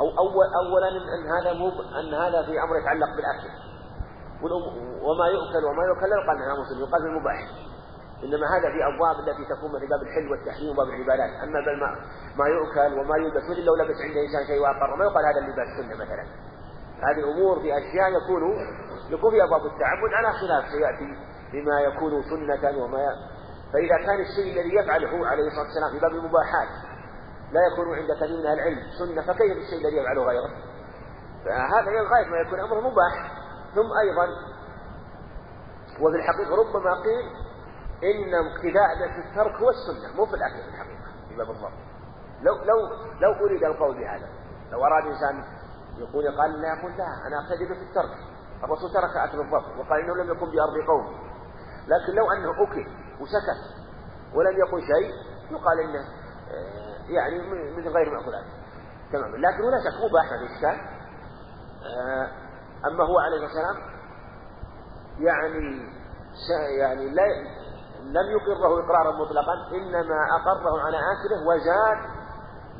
[0.00, 1.68] أو أول أولا أن هذا مو
[2.00, 3.50] أن هذا في أمر يتعلق بالأكل.
[5.06, 7.38] وما يؤكل وما يؤكل لا يقال أنها مسلم يقال في المباح.
[8.24, 11.30] إنما هذا في أبواب التي تكون مثل باب الحل والتحريم وباب العبادات.
[11.44, 11.88] أما بل ما,
[12.38, 15.68] ما يؤكل وما يلبس مثل لو لبس عند إنسان شيء وأقر ما يقال هذا اللباس
[15.78, 16.24] سنة مثلا.
[17.06, 18.42] هذه الأمور في أشياء يكون
[19.10, 21.10] يكون فيها باب التعبد على خلاف سيأتي
[21.52, 23.06] بما يكون سنة وما.
[23.72, 26.68] فإذا كان الشيء الذي يفعله عليه الصلاة والسلام في باب المباحات
[27.52, 30.50] لا يكون عند كثير من العلم سنة فكيف الشيء الذي يفعله غيره؟
[31.44, 33.32] فهذا غاية ما يكون أمره مباح.
[33.74, 34.26] ثم أيضا
[36.00, 37.26] وفي الحقيقة ربما قيل
[38.04, 41.48] إن اقتداء في الترك هو السنة مو في الأكل في الحقيقة في باب
[42.42, 42.78] لو لو
[43.20, 44.28] لو أريد القول بهذا
[44.72, 45.44] لو أراد إنسان
[45.98, 48.16] يقول قال لا يقول لا أنا أقتدي في الترك.
[48.64, 51.06] الرسول ترك أكل الضبط وقال إنه لم يكن بأرض قوم.
[51.86, 52.86] لكن لو أنه أكل
[53.20, 53.60] وسكت
[54.34, 55.12] ولم يقل شيء
[55.50, 56.00] يقال إنه
[56.50, 57.38] آه، يعني
[57.76, 58.44] من غير مأكولات.
[59.12, 60.96] تماما لكن ولا شك مباح ما إشكال
[62.86, 63.76] أما هو عليه والسلام
[65.20, 65.90] يعني
[66.78, 67.26] يعني لا
[68.02, 72.16] لم يقره إقرارا مطلقا إنما أقره على أكله وزاد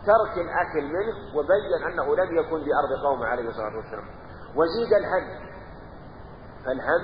[0.07, 4.05] ترك الأكل منه وبين أنه لم يكن بأرض قوم عليه الصلاة والسلام.
[4.57, 5.47] وزيد الهم.
[6.65, 7.03] فالهم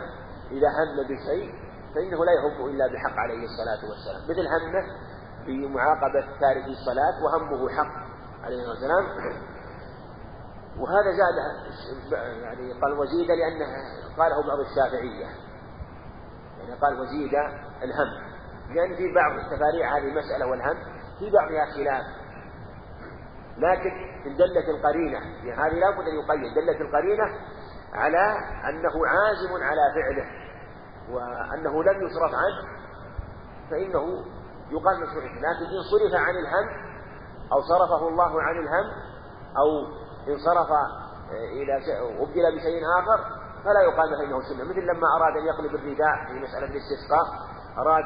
[0.51, 1.55] إذا هم بشيء
[1.95, 4.23] فإنه لا يهم إلا بحق عليه الصلاة والسلام.
[4.25, 5.12] مثل همه
[5.47, 7.93] بمعاقبة تارك الصلاة وهمه حق
[8.45, 9.05] عليه الصلاة والسلام.
[10.79, 11.37] وهذا زاد
[12.43, 13.67] يعني قال وزيد لأنه
[14.19, 15.27] قاله بعض الشافعية.
[16.59, 17.35] يعني قال وزيد
[17.83, 18.33] الهم.
[18.75, 20.77] لأن في بعض تفاريع هذه المسألة والهم
[21.19, 22.05] في بعضها خلاف.
[23.59, 27.25] لكن إن دلت القرينة يعني هذه لابد أن يقيد دلت القرينة
[27.93, 28.35] على
[28.69, 30.27] أنه عازم على فعله
[31.11, 32.83] وأنه لم يصرف عنه
[33.71, 34.25] فإنه
[34.71, 36.93] يقال مشروع لكن إن صرف عن الهم
[37.53, 38.85] أو صرفه الله عن الهم
[39.59, 39.87] أو
[40.29, 40.69] انصرف
[41.33, 41.77] إلى
[42.23, 44.65] أبدل بشيء آخر فلا يقال له إنه سنة.
[44.65, 47.27] مثل لما أراد أن يقلب الرداء في مسألة الاستسقاء
[47.79, 48.05] أراد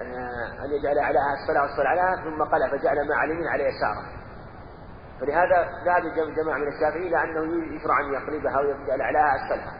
[0.00, 4.20] آه، أن يجعل عليها أسفلها وأسفل عليها ثم قلع فجعل ما على اليمين على يساره.
[5.20, 6.02] فلهذا ذهب
[6.34, 9.72] جماعة من الشافعية إلى أنه يشرع أن يقلبها ويجعل عليها أسفلها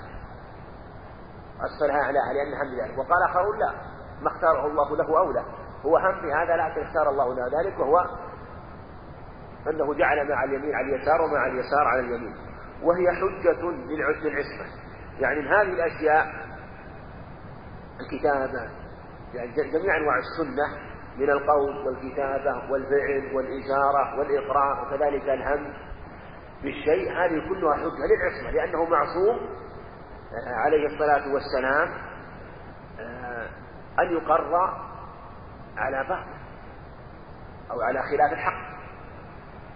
[1.61, 3.90] أسفلها عليها لأنها من ذلك وقال آخرون لا.
[4.23, 5.45] ما اختاره الله له أولى
[5.87, 7.99] هو هم في هذا لكن اختار الله له ذلك وهو
[9.69, 12.35] أنه جعل مع اليمين على اليسار ومع اليسار على اليمين.
[12.83, 14.67] وهي حجة للعصمة
[15.21, 16.27] يعني هذه الأشياء
[18.01, 18.71] الكتابة
[19.35, 25.75] يعني جميع أنواع السنة من القول والكتابة والفعل والإشارة والإقراء وكذلك الهم
[26.63, 31.89] بالشيء هذه كلها حجة للعصمة لأنه معصوم آه، عليه الصلاة والسلام
[33.01, 33.49] آه،
[34.01, 34.55] أن يقر
[35.77, 36.41] على باطل
[37.71, 38.71] أو على خلاف الحق.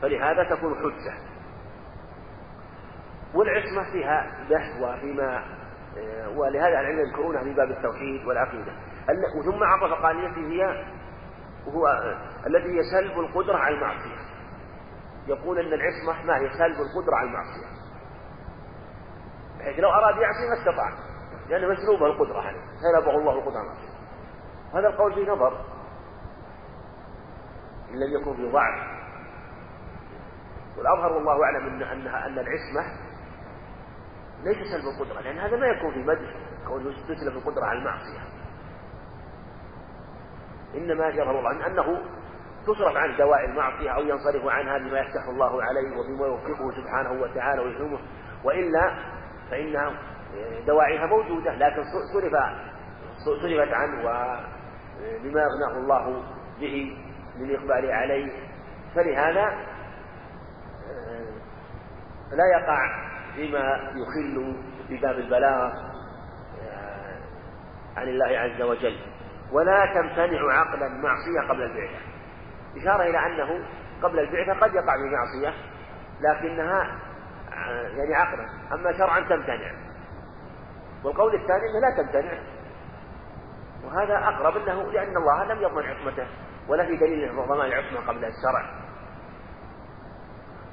[0.02, 1.14] فلهذا تكون حجة.
[3.34, 5.42] والعصمة فيها بحث وفيما
[5.98, 8.72] آه، ولهذا العلم يذكرونها في باب التوحيد والعقيدة.
[9.44, 10.84] ثم عطف قال التي هي
[11.66, 11.86] وهو
[12.46, 14.16] التي هي سلب القدرة على المعصية.
[15.26, 17.66] يقول أن العصمة ما هي سلب القدرة على المعصية.
[19.58, 20.90] بحيث لو أراد يعصي ما استطاع
[21.48, 22.60] لأن مسلوبه القدرة عليه.
[22.60, 23.93] سلبه الله القدرة على المعصية.
[24.74, 25.60] هذا القول فيه نظر.
[27.90, 28.94] إن لم يكن في ضعف.
[30.78, 32.84] والأظهر والله أعلم أن أنها أن العصمة
[34.44, 36.34] ليس سلب القدرة لأن هذا ما يكون في مدح
[36.68, 38.20] كونه تسلب القدرة على المعصية.
[40.74, 42.02] إنما يظهر الله أنه
[42.66, 47.62] تصرف عن دواء المعصية أو ينصرف عنها بما يفتح الله عليه وبما يوفقه سبحانه وتعالى
[47.62, 47.98] ويلهمه
[48.44, 48.94] وإلا
[49.50, 49.96] فإن
[50.66, 52.32] دواعيها موجودة لكن صرف
[53.24, 54.08] صرفت عنه
[55.00, 56.22] وبما يغناه الله
[56.60, 56.96] به
[57.38, 58.32] للإقبال عليه.
[58.94, 59.74] فلهذا
[62.32, 62.78] لا يقع
[63.34, 64.56] فيما يخل
[64.90, 65.72] بباب البلاغ
[66.62, 67.18] آه،
[67.96, 68.96] عن الله عز وجل.
[69.52, 71.98] ولا تمتنع عقلا معصية قبل البعثة.
[72.76, 73.66] إشارة إلى أنه
[74.02, 75.54] قبل البعثة قد يقع بمعصية
[76.20, 76.98] لكنها
[77.52, 78.46] آه، يعني عقلا.
[78.72, 79.72] أما شرعا تمتنع.
[81.04, 82.53] والقول الثاني أنها لا تمتنع.
[83.84, 86.26] وهذا أقرب أنه لأن الله لم يضمن عصمته
[86.68, 88.84] ولا في دليل ضمان العصمة قبل الشرع.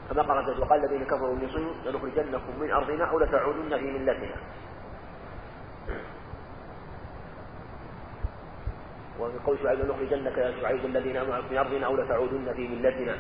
[0.10, 4.36] كما قال وقال الذين كفروا لصيهم لنخرجنكم من أرضنا أو لتعودن في ملتنا.
[9.20, 13.18] وفي قول شعيب لنخرجنك يا شعيب الذين معك من أرضنا أو لتعودن في ملتنا.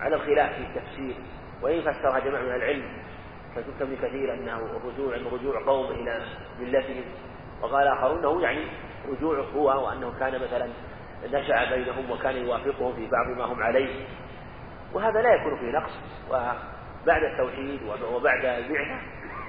[0.00, 1.16] على الخلاف في التفسير
[1.62, 3.02] وإن فسرها جماعة من العلم
[3.56, 6.26] كتبت ابن كثير أنه الرجوع رجوع قوم إلى
[6.60, 7.04] ملتهم.
[7.62, 8.66] وقال آخرون أنه يعني
[9.08, 10.68] رجوع هو وأنه كان مثلا
[11.32, 14.06] نشأ بينهم وكان يوافقهم في بعض ما هم عليه.
[14.94, 15.92] وهذا لا يكون فيه نقص.
[16.30, 17.80] وبعد التوحيد
[18.12, 19.00] وبعد البعثة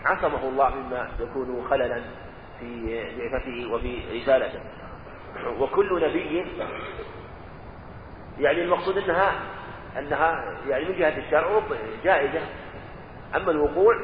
[0.05, 2.01] عصمه الله مما يكون خللا
[2.59, 4.59] في بعثته وفي رسالته
[5.59, 6.45] وكل نبي
[8.39, 9.31] يعني المقصود إنها
[9.99, 11.61] إنها يعني من جهة الشرع
[12.03, 12.41] جائزة.
[13.35, 13.95] أما الوقوع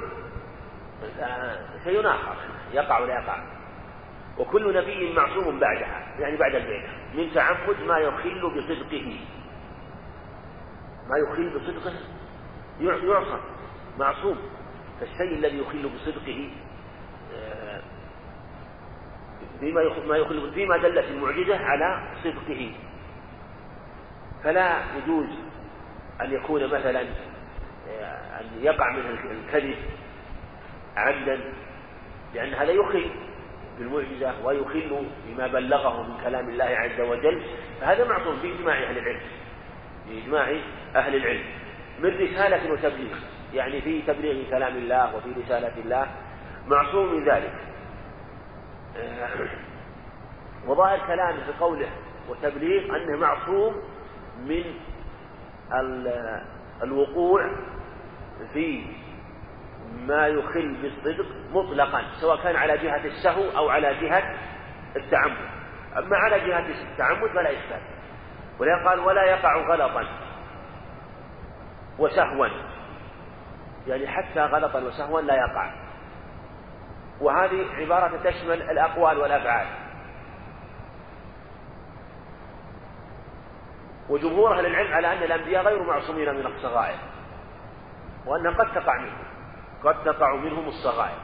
[1.84, 2.36] شيء آخر
[2.74, 3.57] يقع ولا يقع.
[4.40, 9.20] وكل نبي معصوم بعدها يعني بعد البعثه من تعمد ما يخل بصدقه.
[11.10, 11.94] ما يخل بصدقه؟
[12.82, 13.40] يعصم
[14.00, 14.38] معصوم.
[15.00, 16.50] فالشيء الذي يخل بصدقه
[17.36, 17.82] آه،
[19.60, 22.72] فيما ما يخل فيما دلت المعجزة على صدقه.
[24.44, 25.28] فلا يجوز
[26.22, 27.02] أن يكون مثلا
[27.90, 29.78] آه، أن يقع منه الكذب
[30.98, 31.40] عمدا
[32.34, 33.27] لأن هذا يخل.
[33.80, 37.42] بالمعجزة ويخل بما بلغه من كلام الله عز وجل
[37.82, 39.22] فهذا معصوم بإجماع أهل العلم
[40.10, 40.56] بإجماع
[40.96, 41.44] أهل العلم
[42.00, 43.18] من رسالة وتبليغ
[43.54, 46.08] يعني في تبليغ كلام الله وفي رسالة الله
[46.68, 47.54] معصوم من ذلك.
[48.98, 49.30] آه،
[50.68, 51.90] وظاهر كلامه في قوله
[52.30, 53.76] وتبليغ أنه معصوم
[54.40, 54.64] من
[56.84, 57.52] الوقوع
[58.54, 58.84] في
[60.08, 64.36] ما يخل بالصدق مطلقا سواء كان على جهة السهو أو على جهة
[64.96, 65.50] التعمد.
[65.98, 67.82] أما على جهة التعمد فلا إشكال
[68.60, 70.08] ولا قال ولا يقع غلطا
[72.00, 72.48] وسهوا.
[73.88, 75.74] يعني حتى غلطا وسهوا لا يقع.
[77.22, 79.68] وهذه عبارة تشمل الأقوال والأفعال.
[84.10, 86.98] وجمهور أهل العلم على أن الأنبياء غير معصومين من الصغائر
[88.26, 89.27] وأن قد تقع منهم.
[89.84, 91.18] قد تقع منهم الصغائر.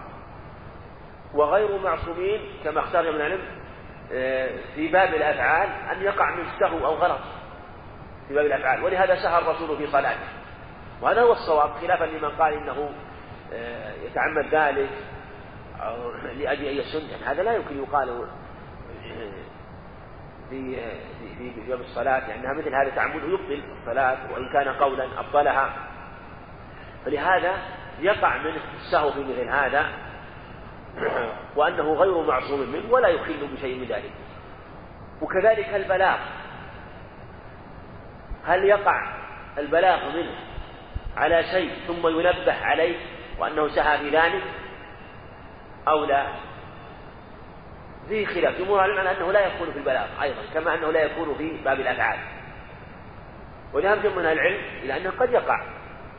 [1.34, 3.42] وغير معصومين كما اختار من العلم
[4.14, 7.20] آه، في باب الأفعال أن يقع من سهو أو غلط
[8.28, 8.84] في باب الأفعال.
[8.84, 10.28] ولهذا سهى الرسول في صلاته.
[11.02, 12.90] وهذا هو الصواب خلافا لمن قال إنه
[13.54, 14.90] آه، يتعمد ذلك
[16.38, 18.28] لأجل أي سنة يعني هذا لا يمكن يقال آه،
[20.50, 20.76] في
[21.38, 22.28] في في يوم الصلاة.
[22.28, 25.74] لأنها مثل هذا تعمده يبطل الصلاة وإن كان قولا أبطلها.
[27.06, 27.56] فلهذا
[28.00, 29.90] يقع منه السهو في مثل هذا
[31.56, 34.12] وأنه غير معصوم منه ولا يخل بشيء من ذلك.
[35.22, 36.18] وكذلك البلاغ.
[38.46, 39.14] هل يقع
[39.58, 40.36] البلاغ منه
[41.18, 42.98] على شيء ثم ينبه عليه
[43.40, 44.44] وأنه سعى في ذلك؟
[45.88, 46.28] أو لا؟
[48.10, 48.58] فيه خلاف.
[48.60, 52.20] جمهور العلم أنه لا يكون في البلاغ أيضا كما أنه لا يكون في باب الأفعال.
[53.74, 55.73] وذهب من العلم إلى أنه قد يقع.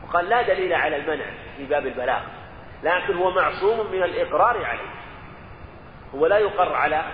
[0.05, 1.25] وقال لا دليل على المنع
[1.57, 2.23] في باب البلاغ
[2.83, 4.89] لكن هو معصوم من الإقرار عليه.
[6.15, 7.05] هو لا يقر على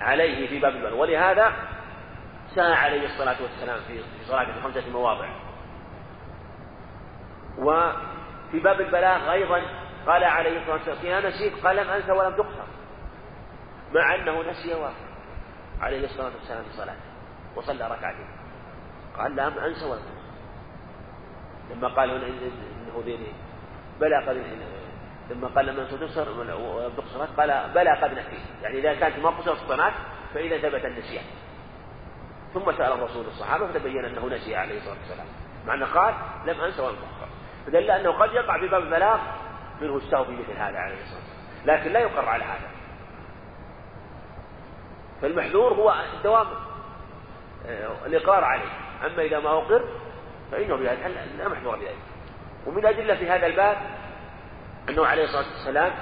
[0.00, 1.52] عليه في باب البلاغ ولهذا
[2.54, 5.28] سعى عليه الصلاة والسلام في صلاته في خمسة مواضع.
[7.58, 9.62] وفي باب البلاغ أيضا
[10.06, 12.66] قال عليه الصلاة والسلام فيها نسيت قال لم أنسى ولم تقصر.
[13.94, 14.94] مع أنه نسي واقع
[15.80, 17.10] عليه الصلاة والسلام في صلاته
[17.56, 18.28] وصلى ركعتين.
[19.18, 20.19] قال لم أنسى ولم تقصر.
[21.70, 23.32] لما قال إنه ذي
[24.00, 24.36] بلى قد
[25.30, 25.86] لما قال لما
[26.38, 28.62] ولم تقصر قال بلى قد نسيت.
[28.62, 29.92] يعني إذا كانت ما قصر الصلاة
[30.34, 31.24] فإذا ثبت النسيان.
[32.54, 35.26] ثم سأل الرسول الصحابة فتبين أنه نسي عليه الصلاة والسلام.
[35.66, 36.14] مع أنه قال
[36.46, 37.30] لم ولم تقصر
[37.66, 39.18] فدل أنه قد يقع في باب البلاغ
[39.80, 41.78] منه السهو في مثل هذا عليه الصلاة والسلام.
[41.78, 42.70] لكن لا يقر على هذا.
[45.22, 46.46] فالمحذور هو دوام
[47.66, 48.70] آه، الإقرار عليه.
[49.06, 49.84] أما إذا ما أقر
[50.52, 51.94] فإنه بهذا لا محذور بذلك
[52.66, 53.76] ومن أدلة في هذا الباب
[54.88, 55.92] أنه عليه الصلاة والسلام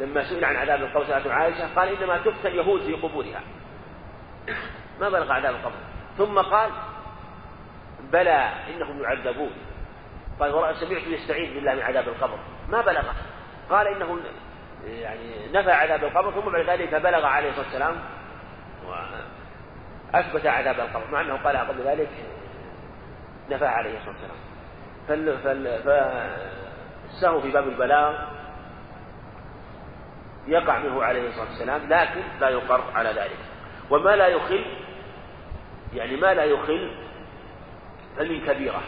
[0.00, 3.40] لما سئل عن عذاب القبر سألته عائشة قال إنما تفتن اليهود في قبورها.
[5.00, 5.74] ما بلغ عذاب القبر.
[6.18, 6.70] ثم قال
[8.12, 9.52] بلى إنهم يعذبون.
[10.40, 12.38] قال سمعت يستعيذ بالله من عذاب القبر.
[12.68, 13.02] ما بلغ.
[13.70, 14.18] قال إنه
[14.86, 17.96] يعني نفى عذاب القبر ثم بعد ذلك بلغ عليه الصلاة والسلام
[20.12, 22.08] وأثبت عذاب القبر مع أنه قال قبل ذلك
[23.54, 24.38] نفى عليه الصلاة والسلام.
[25.08, 28.14] فال فال فالسهو في باب البلاغ
[30.46, 33.38] يقع منه عليه الصلاة والسلام لكن لا يقر على ذلك.
[33.90, 34.64] وما لا يخل
[35.94, 36.96] يعني ما لا يخل
[38.16, 38.82] فمن كبيرة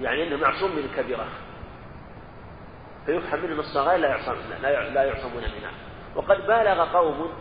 [0.00, 1.26] يعني إنه معصوم من الكبيرة.
[3.06, 5.70] فيفهم منهم الصغائر لا يعصم لا يعصمون منها.
[6.14, 7.32] وقد بالغ قوم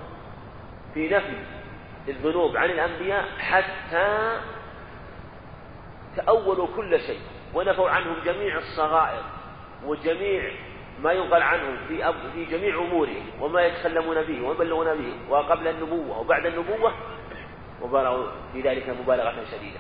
[0.94, 1.61] في نفي
[2.08, 4.40] الذنوب عن الأنبياء حتى
[6.16, 7.20] تأولوا كل شيء
[7.54, 9.24] ونفوا عنهم جميع الصغائر
[9.86, 10.52] وجميع
[11.04, 16.46] ما ينقل عنهم في في جميع أمورهم وما يتكلمون به ويبلغون به وقبل النبوة وبعد
[16.46, 16.94] النبوة
[17.82, 19.80] وبالغوا في ذلك مبالغة شديدة.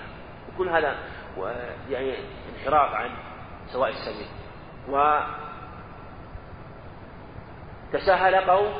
[0.53, 0.95] وكل هذا
[1.89, 2.13] يعني
[2.55, 3.09] انحراف عن
[3.67, 4.27] سواء السبيل.
[4.89, 5.19] و
[7.93, 8.73] تساهل قوم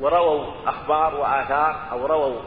[0.00, 2.40] ورووا أخبار وآثار أو رووا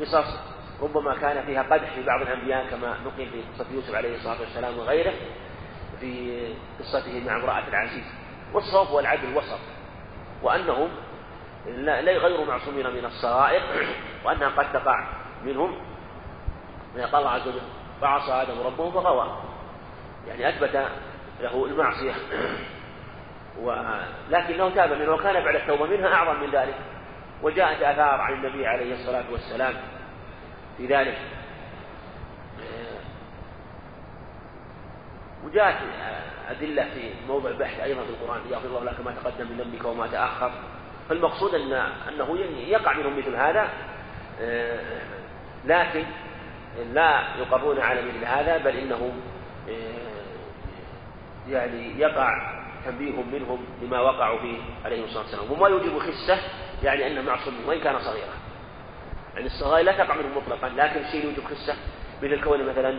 [0.00, 4.40] قصص ربما كان فيها قدح في بعض الأنبياء كما نقل في قصة يوسف عليه الصلاة
[4.40, 5.12] والسلام وغيره
[6.00, 8.04] في قصته مع امرأة العزيز.
[8.52, 9.58] والصواب هو العدل الوسط
[10.42, 10.88] وأنهم
[11.76, 13.62] لا غير معصومين من الصغائر
[14.24, 15.08] وأنها قد تقع
[15.44, 15.78] منهم.
[16.96, 17.60] من قال الله عز وجل
[18.00, 19.38] فعصى آدم ربه فغوى.
[20.28, 20.88] يعني أثبت
[21.40, 22.14] له المعصية.
[23.62, 26.74] ولكنه تاب منه وكان بعد التوبة منها أعظم من ذلك.
[27.44, 29.74] وجاءت آثار عن النبي عليه الصلاة والسلام
[30.76, 31.18] في ذلك.
[35.44, 35.76] وجاءت
[36.50, 40.06] أدلة في موضع بحث أيضا في القرآن يغفر الله لك ما تقدم من ذنبك وما
[40.06, 40.52] تأخر.
[41.08, 41.72] فالمقصود أن
[42.08, 43.68] أنه يقع منهم مثل هذا
[45.64, 46.04] لكن
[46.92, 49.20] لا يقرون على مثل هذا بل إنهم
[51.48, 55.52] يعني يقع تنبيه منهم لما وقعوا فيه عليه الصلاة والسلام.
[55.52, 56.38] وما يوجب خسة
[56.84, 58.34] يعني أنه معصوم وإن كان صغيرا؟
[59.34, 61.74] يعني الصغائر لا تقع منهم مطلقا لكن الشيء يوجب خسة
[62.22, 62.98] مثل كون مثلا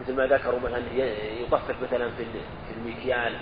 [0.00, 0.82] مثل ما ذكروا مثلا
[1.40, 2.24] يطفف مثلا في
[2.68, 3.36] في المكيال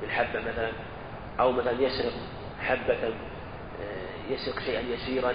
[0.00, 0.70] بالحبة مثلا
[1.40, 2.12] أو مثلا يسرق
[2.60, 5.34] حبة آه، يسرق شيئا يسيرا.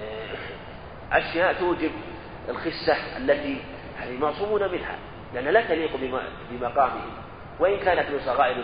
[0.00, 0.36] آه،
[1.12, 1.90] أشياء توجب
[2.48, 3.60] الخسة التي
[4.00, 4.98] يعني معصومون منها
[5.34, 5.90] لأنها لا تليق
[6.50, 7.10] بمقامهم.
[7.60, 8.56] وإن كانت من صغائر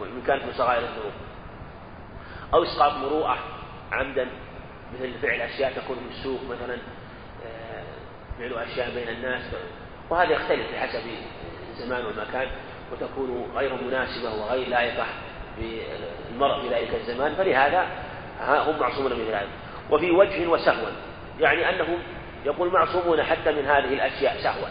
[0.00, 1.12] وإن كانت من صغائر الذنوب.
[2.54, 3.38] أو إسقاط مروءة
[3.92, 4.26] عمدا
[4.94, 6.78] مثل فعل أشياء تكون من السوق مثلا
[7.46, 7.84] آه،
[8.38, 9.42] فعل أشياء بين الناس.
[10.10, 11.00] وهذا يختلف بحسب
[11.70, 12.48] الزمان والمكان
[12.92, 15.06] وتكون غير مناسبة وغير لائقة
[15.58, 17.34] بالمرء في ذلك الزمان.
[17.34, 17.86] فلهذا
[18.40, 19.48] هم معصومون من ذلك.
[19.90, 20.88] وفي وجه وسهوا
[21.40, 21.98] يعني أنهم
[22.44, 24.68] يقول معصومون حتى من هذه الأشياء سهوا.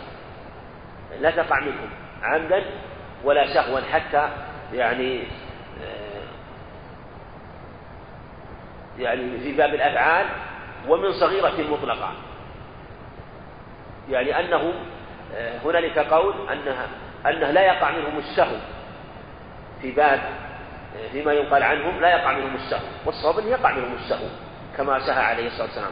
[1.21, 1.89] لا تقع منهم
[2.23, 2.63] عمدا
[3.23, 4.29] ولا سهوا حتى
[4.73, 5.23] يعني
[5.83, 6.04] آه،
[8.99, 10.25] يعني في باب الأفعال
[10.87, 12.11] ومن صغيرة مطلقة.
[14.09, 14.73] يعني أنه
[15.35, 16.87] آه، هنالك قول أنها
[17.25, 18.55] أنه لا يقع منهم السهو
[19.81, 20.19] في باب
[20.97, 24.27] آه، فيما ينقل عنهم لا يقع منهم السهو والصواب يقع منهم السهو
[24.77, 25.91] كما سهى عليه الصلاة والسلام.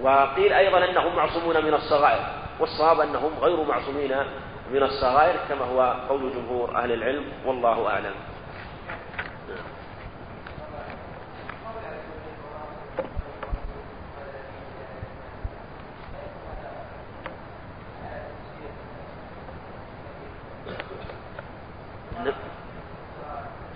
[0.00, 2.26] وقيل أيضا أنهم معصومون من الصغائر
[2.60, 4.16] والصواب أنهم غير معصومين
[4.72, 8.14] من الصغائر كما هو قول جمهور أهل العلم والله أعلم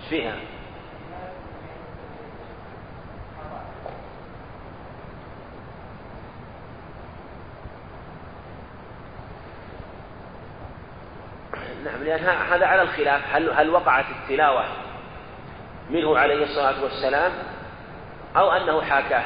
[0.11, 0.35] فيها؟
[11.85, 14.65] نعم لأن هذا على الخلاف هل هل وقعت التلاوة
[15.89, 17.31] منه عليه الصلاة والسلام
[18.35, 19.23] أو أنه حاكاه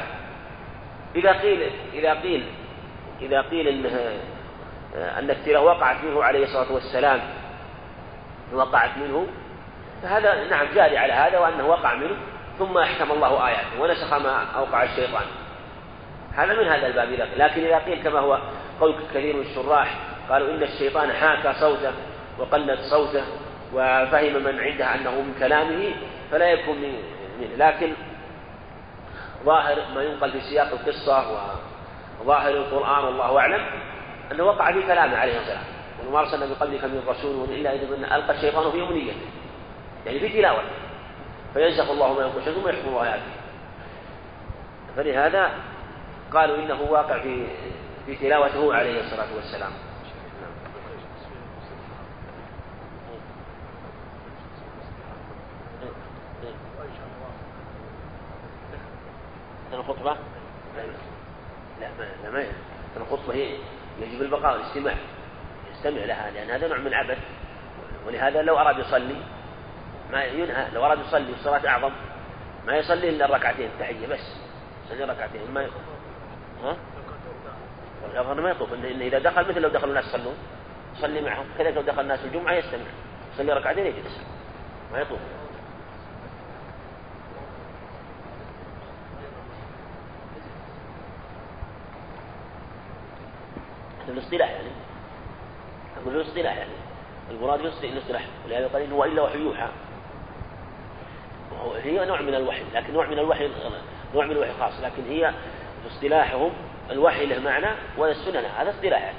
[1.16, 2.46] إذا قيل إذا قيل
[3.20, 4.20] إذا قيل إنه
[4.94, 7.20] أن التلاوة وقعت منه عليه الصلاة والسلام
[8.52, 9.26] وقعت منه
[10.02, 12.16] فهذا نعم جاري على هذا وأنه وقع منه
[12.58, 15.24] ثم أحكم الله آياته ونسخ ما أوقع الشيطان.
[16.34, 18.38] هذا من هذا الباب لكن إذا قيل كما هو
[18.80, 19.98] قول كثير من الشراح
[20.30, 21.92] قالوا إن الشيطان حاكى صوته
[22.38, 23.24] وقلت صوته
[23.74, 25.94] وفهم من عنده أنه من كلامه
[26.30, 26.98] فلا يكون منه.
[27.56, 27.92] لكن
[29.44, 31.24] ظاهر ما ينقل في سياق القصة
[32.20, 33.66] وظاهر القرآن والله أعلم
[34.32, 35.64] أنه وقع في كلامه عليه السلام
[36.08, 39.16] وما أرسلنا من قبلك من رسول إلا إذا ألقى الشيطان في أمنيته.
[40.06, 40.70] يعني في تلاوته
[41.54, 43.32] فينسخ الله ما ينقل ثم يحكم الله آياته
[44.96, 45.50] فلهذا
[46.32, 47.46] قالوا إنه واقع في
[48.06, 49.72] في تلاوته عليه الصلاة والسلام.
[59.72, 60.16] الخطبة؟
[61.80, 62.46] لا ما لا ما
[62.96, 63.58] الخطبة هي
[64.00, 64.94] يجب البقاء والاستماع.
[65.72, 67.18] يستمع لها لأن هذا نوع من العبث.
[68.06, 69.16] ولهذا لو أراد يصلي
[70.12, 70.70] ما ينهى.
[70.74, 71.92] لو أراد يصلي الصلاة أعظم
[72.66, 74.36] ما يصلي إلا الركعتين التحية بس.
[74.86, 75.82] يصلي ركعتين ما يطوف.
[76.64, 76.76] ها؟
[78.12, 78.72] الأظهر ما يطوف.
[78.72, 80.36] إن إذا دخل مثل لو دخلوا الناس يصلون
[80.96, 81.46] يصلي معهم.
[81.58, 82.84] كذلك لو دخل الناس الجمعة يستمع.
[83.34, 84.20] يصلي ركعتين يجلس.
[84.92, 85.18] ما يطوف.
[94.08, 94.70] الاصطلاح يعني.
[96.02, 96.70] أقول الاصطلاح يعني.
[97.30, 99.68] المراد الاصطلاح ولهذا قال هو إلا وحي يوحى.
[101.82, 103.50] هي نوع من الوحي لكن نوع من الوحي
[104.14, 105.32] نوع من الوحي خاص لكن هي
[105.86, 106.52] اصطلاحهم
[106.90, 109.12] الوحي له معنى والسنة له هذا اصطلاح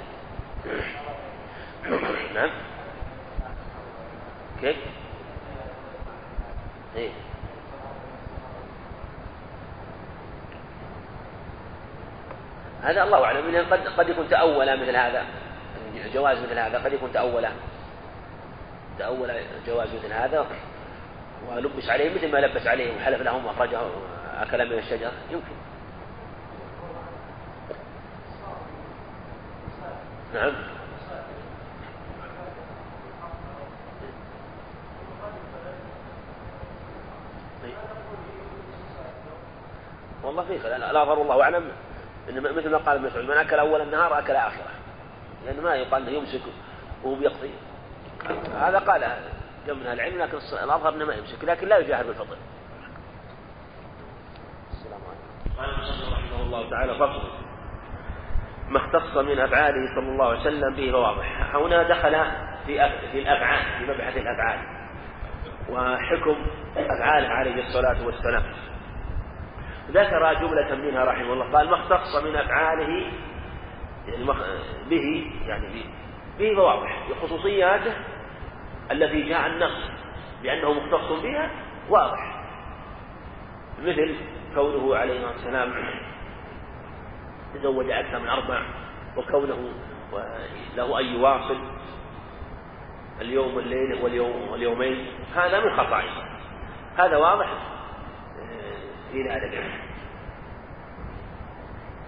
[2.36, 2.50] نعم
[4.62, 4.78] كيف؟
[6.96, 7.10] إيه؟
[12.84, 15.24] هذا الله أعلم قد قد يكون تأول مثل هذا
[16.14, 17.48] جواز مثل هذا قد يكون تأول
[19.00, 19.32] تأول
[19.68, 20.46] جواز مثل هذا
[21.50, 23.80] ولبس عليه مثل ما لبس عليه وحلف لهم وأخرجه
[24.42, 25.12] أكل من الشجر.
[25.32, 25.56] يمكن.
[30.34, 30.54] نعم.
[40.24, 41.72] والله في خلال الأظهر والله أعلم.
[42.30, 44.72] إن مثل ما قال ابن مسعود من أكل أول النهار أكل آخره.
[45.46, 46.42] لأن ما يقال أنه يمسك
[47.04, 47.52] وهو بيقضي.
[48.60, 49.37] هذا قال جمع
[49.74, 52.38] من العلم لكن الأظهر أنه ما يمسك لكن لا يجاهر بالفضل.
[54.72, 55.58] السلام عليكم.
[55.58, 57.32] قال رحمه الله تعالى فصل
[58.70, 61.56] ما اختص من أفعاله صلى الله عليه وسلم به فواضح.
[61.56, 62.32] هنا دخل
[62.66, 64.60] في في الأفعال في مبحث الأفعال
[65.70, 66.36] وحكم
[66.78, 68.44] أفعاله عليه الصلاة والسلام.
[69.92, 73.12] ذكر جملة منها رحمه الله قال ما اختص من أفعاله
[74.08, 74.26] يعني
[74.90, 75.86] به يعني به,
[76.40, 77.10] به فواضح.
[77.10, 77.94] بخصوصياته
[78.92, 79.90] التي جاء النص
[80.44, 81.50] بأنه مختص بها
[81.90, 82.38] واضح.
[83.84, 84.16] مثل
[84.56, 85.74] كونه عليه السلام
[87.54, 88.62] تزوج أكثر من أربع
[89.18, 89.70] وكونه
[90.76, 91.58] له أن يواصل
[93.22, 96.24] اليوم والليل واليوم واليومين هذا من خصائصه
[96.98, 97.48] هذا واضح
[99.12, 99.64] في ذلك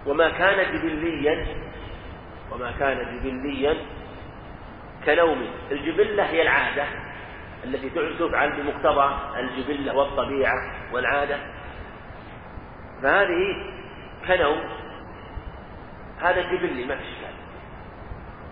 [0.06, 1.46] وما كان جبليا
[2.52, 3.76] وما كان جبليا
[5.06, 6.84] كنوم الجبلة هي العادة
[7.64, 11.36] التي تفعل بمقتضى الجبلة والطبيعة والعادة.
[13.02, 13.72] فهذه
[14.26, 14.60] كنوم
[16.20, 17.34] هذا جبلي ما إشكال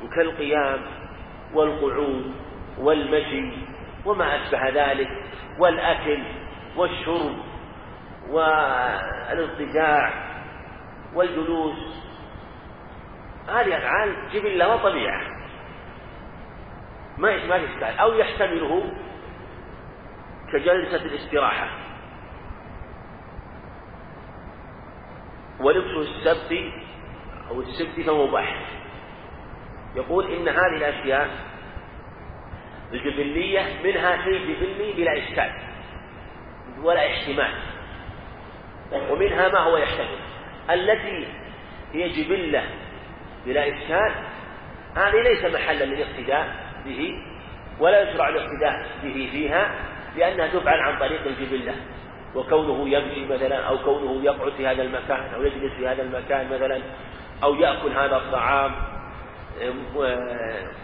[0.05, 0.81] وكالقيام
[1.55, 2.35] والقعود
[2.79, 3.53] والمشي
[4.05, 5.09] وما أشبه ذلك
[5.59, 6.23] والأكل
[6.77, 7.37] والشرب
[8.31, 10.13] والاضطجاع
[11.15, 11.79] والجلوس.
[13.49, 15.38] هذه أفعال جبلة وطبيعة.
[17.19, 18.93] ما ما إشكال أو يحتمله
[20.53, 21.69] كجلسة الاستراحة.
[25.61, 26.73] ولبسه السبت
[27.51, 28.63] أو السبت فمباح.
[29.97, 31.29] يقول إن هذه الأشياء
[32.93, 35.53] الجبلية منها شيء جبلي بلا إشكال
[36.83, 37.55] ولا احتمال.
[39.11, 40.19] ومنها ما هو يحتمل؟
[40.71, 41.27] التي
[41.93, 42.65] هي جبلة
[43.47, 44.15] بلا إشكال
[44.97, 47.23] هذه ليس محلا للاقتداء به
[47.81, 49.71] ولا يشرع الاقتداء به فيها
[50.17, 51.75] لأنها تفعل عن طريق الجبلة.
[52.35, 56.81] وكونه يمشي مثلا أو كونه يقعد في هذا المكان أو يجلس في هذا المكان مثلا
[57.43, 58.73] أو يأكل هذا الطعام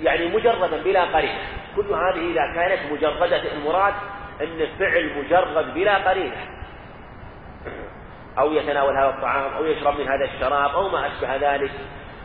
[0.02, 1.38] يعني مجردا بلا قرينة.
[1.76, 3.94] كل هذه إذا كانت مجردة المراد
[4.40, 6.36] أن الفعل مجرد بلا قرينة.
[8.38, 11.72] أو يتناول هذا الطعام أو يشرب من هذا الشراب أو ما أشبه ذلك.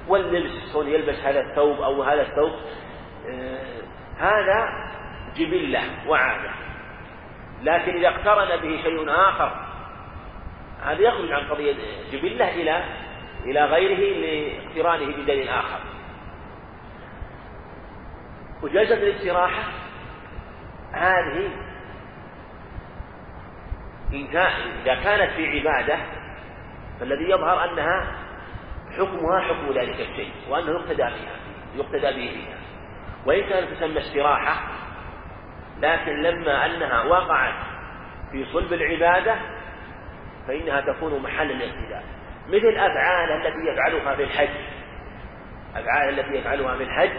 [0.08, 2.89] واللبس يلبس هذا الثوب أو هذا الثوب آه
[4.20, 4.90] هذا
[5.36, 6.50] جبلة وعادة
[7.64, 9.70] لكن إذا اقترن به شيء آخر
[10.84, 11.76] هذا يخرج عن قضية
[12.12, 12.84] جبلة إلى
[13.46, 15.80] إلى غيره لاقترانه بدليل آخر.
[18.64, 19.64] وجلسة الاستراحة
[20.94, 21.50] هذه
[24.14, 25.98] إذا كانت في عبادة
[27.00, 28.16] فالذي يظهر أنها
[28.98, 31.40] حكمها حكم ذلك الشيء وأنه يقتدى بها
[31.76, 32.58] يقتدى به فيها.
[33.26, 34.62] وإن كانت تسمى استراحة
[35.80, 37.56] لكن لما أنها وقعت
[38.32, 39.36] في صلب العبادة
[40.48, 42.04] فإنها تكون محل الاقتداء
[42.50, 44.50] مثل أفعال التي يفعلها في الحج.
[45.76, 47.12] أفعال التي يفعلها في الحج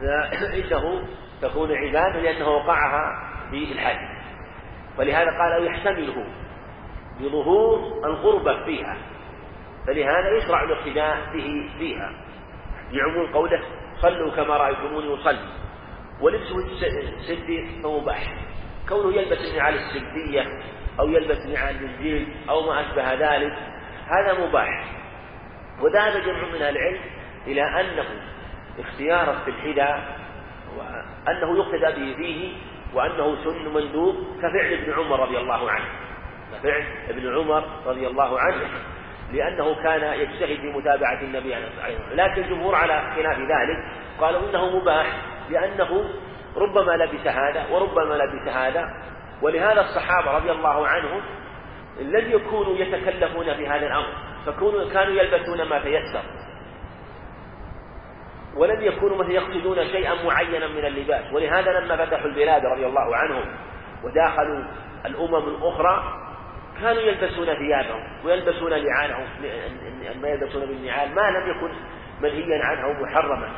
[0.00, 1.08] فإنه
[1.42, 4.08] تكون عبادة لأنه وقعها في الحج.
[4.98, 6.26] ولهذا قال أو يحتمله
[7.20, 8.96] بظهور الغربة فيها.
[9.86, 12.12] فلهذا يشرع الاقتداء به فيها.
[12.92, 13.62] لعموم قوله
[14.02, 15.48] صلوا كما رأيتموني أصلي.
[16.20, 18.22] ولبسه السدي فمباح
[18.88, 20.46] كونه يلبس النعال السدية
[21.00, 23.52] أو يلبس نعال الجلد أو ما أشبه ذلك
[24.06, 24.84] هذا مباح.
[25.80, 27.00] وذهب جمع من العلم
[27.46, 28.06] إلى أنه
[28.78, 30.18] اختيارا في الحذاء
[30.76, 32.52] وأنه يقتدى به فيه
[32.94, 35.88] وأنه سن مندوب كفعل ابن عمر رضي الله عنه.
[36.52, 38.70] كفعل ابن عمر رضي الله عنه.
[39.32, 42.30] لأنه كان يجتهد في متابعة النبي عليه الصلاة والسلام.
[42.30, 43.84] لكن الجمهور على خلاف ذلك
[44.20, 45.06] قالوا إنه مباح
[45.50, 46.10] لأنه
[46.56, 48.90] ربما لبس هذا وربما لبس هذا.
[49.42, 51.20] ولهذا الصحابة رضي الله عنهم
[52.00, 54.12] لم يكونوا يتكلفون في هذا الأمر
[54.46, 56.22] فكونوا كانوا يلبسون ما تيسر.
[58.56, 61.32] ولم يكونوا مثل يقصدون شيئا معينا من اللباس.
[61.32, 63.44] ولهذا لما فتحوا البلاد رضي الله عنهم
[64.04, 64.64] وداخلوا
[65.06, 66.25] الأمم الأخرى
[66.80, 69.26] كانوا يلبسون ثيابهم ويلبسون نعالهم
[70.22, 71.74] ما يلبسون بالنعال ما لم يكن
[72.20, 73.48] منهيا عنه محرما.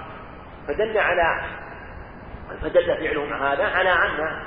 [0.68, 1.44] فدل على
[2.62, 4.40] فدل فعلهم هذا على أن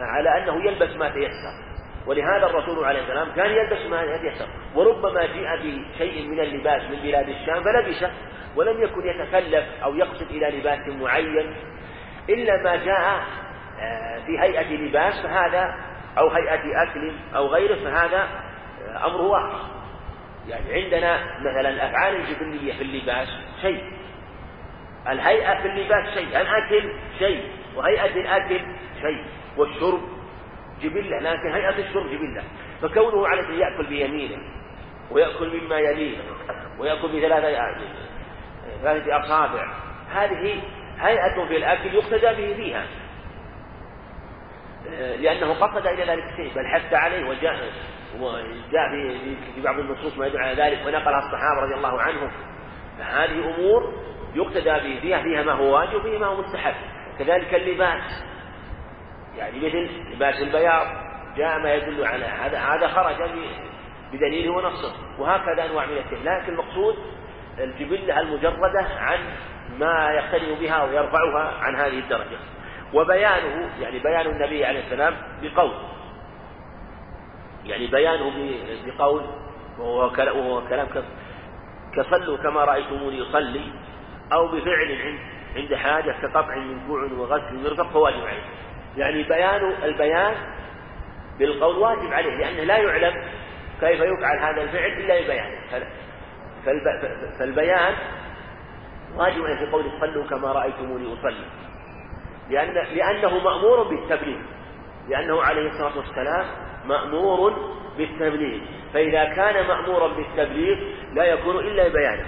[0.00, 1.74] على أنه يلبس ما تيسر.
[2.06, 4.48] ولهذا الرسول عليه السلام كان يلبس ما يتيسر.
[4.74, 8.10] وربما جاء بشيء من اللباس من بلاد الشام فلبسه
[8.56, 11.56] ولم يكن يتكلف أو يقصد إلى لباس معين.
[12.28, 13.24] إلا ما جاء
[13.80, 15.74] آه، في هيئة لباس فهذا
[16.18, 18.28] أو هيئة أكل أو غيره فهذا
[19.04, 19.58] أمره واحد.
[20.48, 23.28] يعني عندنا مثلا الأفعال الجبلية في اللباس
[23.62, 23.84] شيء.
[25.08, 26.40] الهيئة في اللباس شيء.
[26.40, 27.48] الأكل شيء.
[27.76, 28.60] وهيئة الأكل
[29.00, 29.24] شيء.
[29.56, 30.00] والشرب
[30.82, 31.18] جبلة.
[31.18, 32.42] لكن هيئة الشرب جبلة.
[32.82, 34.38] فكونه عليه يأكل بيمينه
[35.10, 36.18] ويأكل مما يليه
[36.78, 37.74] ويأكل بثلاثة
[38.82, 39.72] ثلاثة أصابع
[40.14, 40.60] هذه
[41.00, 42.86] هيئة في الأكل يقتدى به فيها.
[44.92, 47.72] لأنه قصد إلى ذلك الشيء بل حث عليه وجاء
[48.20, 48.90] وجاء
[49.54, 52.30] في بعض النصوص ما يدل على ذلك ونقلها الصحابة رضي الله عنهم.
[52.98, 53.92] فهذه أمور
[54.34, 56.74] يقتدى به فيها فيها ما هو واجب وفيها ما هو مستحب.
[57.18, 58.24] كذلك اللباس.
[59.36, 60.86] يعني مثل لباس البياض
[61.36, 63.30] جاء ما يدل على هذا هذا خرج
[64.12, 66.18] بدليله ونصه وهكذا أنواع من الشيء.
[66.24, 66.96] لكن المقصود
[67.58, 69.18] الجبلة المجردة عن
[69.78, 72.38] ما يقترن بها ويرفعها عن هذه الدرجة.
[72.94, 75.72] وبيانه يعني بيان النبي عليه السلام بقول.
[77.64, 78.32] يعني بيانه
[78.86, 79.22] بقول
[79.78, 80.10] وهو
[80.68, 80.88] كلام
[81.96, 83.72] كصلوا كما رأيتموني أصلي
[84.32, 85.18] أو بفعل عند
[85.56, 88.44] عند حاجة كقطع من جوع وغسل مرفق فواجب عليه
[88.96, 90.34] يعني بيان البيان
[91.38, 93.22] بالقول واجب عليه لأنه لا يعلم
[93.80, 95.86] كيف يفعل هذا الفعل إلا ببيانه.
[97.38, 97.94] فالبيان
[99.16, 101.63] واجب عليه في قوله صلوا كما رأيتموني أصلي.
[102.50, 104.38] لأن لأنه مأمور بالتبليغ.
[105.08, 106.46] لأنه عليه الصلاة والسلام
[106.84, 108.60] مأمور بالتبليغ.
[108.94, 110.78] فإذا كان مأمورا بالتبليغ
[111.12, 112.26] لا يكون إلا بيانه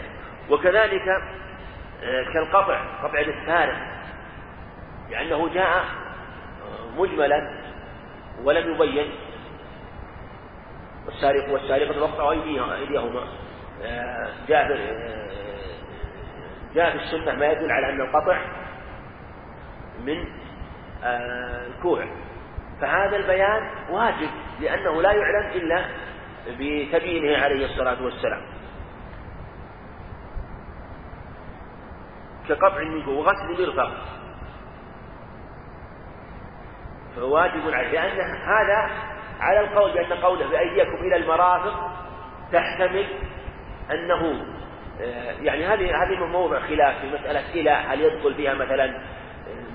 [0.51, 1.09] وكذلك
[2.03, 3.77] آه، كالقطع قطع السارق
[5.11, 5.85] لأنه جاء
[6.97, 7.51] مجملا
[8.45, 9.13] ولم يبين.
[11.07, 13.27] والسارق والسارقة وقطعوا أيديهما.
[13.83, 15.27] آه، جاء آه،
[16.75, 18.39] جاء في السنة ما يدل على أن القطع
[20.05, 20.25] من
[21.05, 22.07] آه، الكوع.
[22.81, 24.29] فهذا البيان واجب
[24.61, 25.85] لأنه لا يعلم إلا
[26.49, 28.43] بتبيينه عليه الصلاة والسلام.
[32.49, 33.93] كقطع منه وغسل مرفق
[37.17, 38.91] فواجب عليه لأن هذا
[39.41, 41.91] على القول بأن قوله بأيديكم إلى المرافق
[42.53, 43.07] تحتمل
[43.91, 44.45] أنه
[45.01, 49.01] آه، يعني هذه هذه موضع خلاف في مسألة إلى هل يدخل فيها مثلا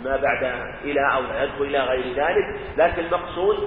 [0.03, 0.43] ما بعد
[0.83, 3.57] إلى أو يدخل إلى غير ذلك لكن المقصود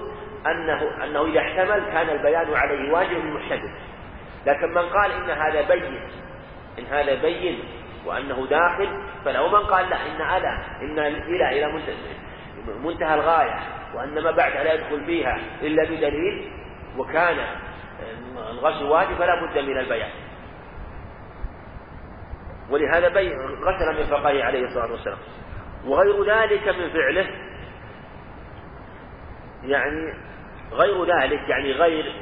[0.46, 3.74] أنه أنه إذا احتمل كان البيان عليه واجب محتمل
[4.46, 6.00] لكن من قال إن هذا بين
[6.78, 7.64] إن هذا بين
[8.06, 8.88] وأنه داخل
[9.24, 11.80] فلو من قال لا إن ألا إن إلى إلى
[12.84, 13.60] منتهى الغاية
[13.94, 16.50] وأن ما بعدها لا يدخل فيها إلا بدليل
[16.98, 17.36] وكان
[18.50, 20.10] الغسل واجب فلا بد من البيان.
[22.70, 25.18] ولهذا بي غسل من فقهه عليه الصلاة والسلام.
[25.86, 27.26] وغير ذلك من فعله.
[29.62, 30.14] يعني
[30.72, 32.12] غير ذلك يعني غير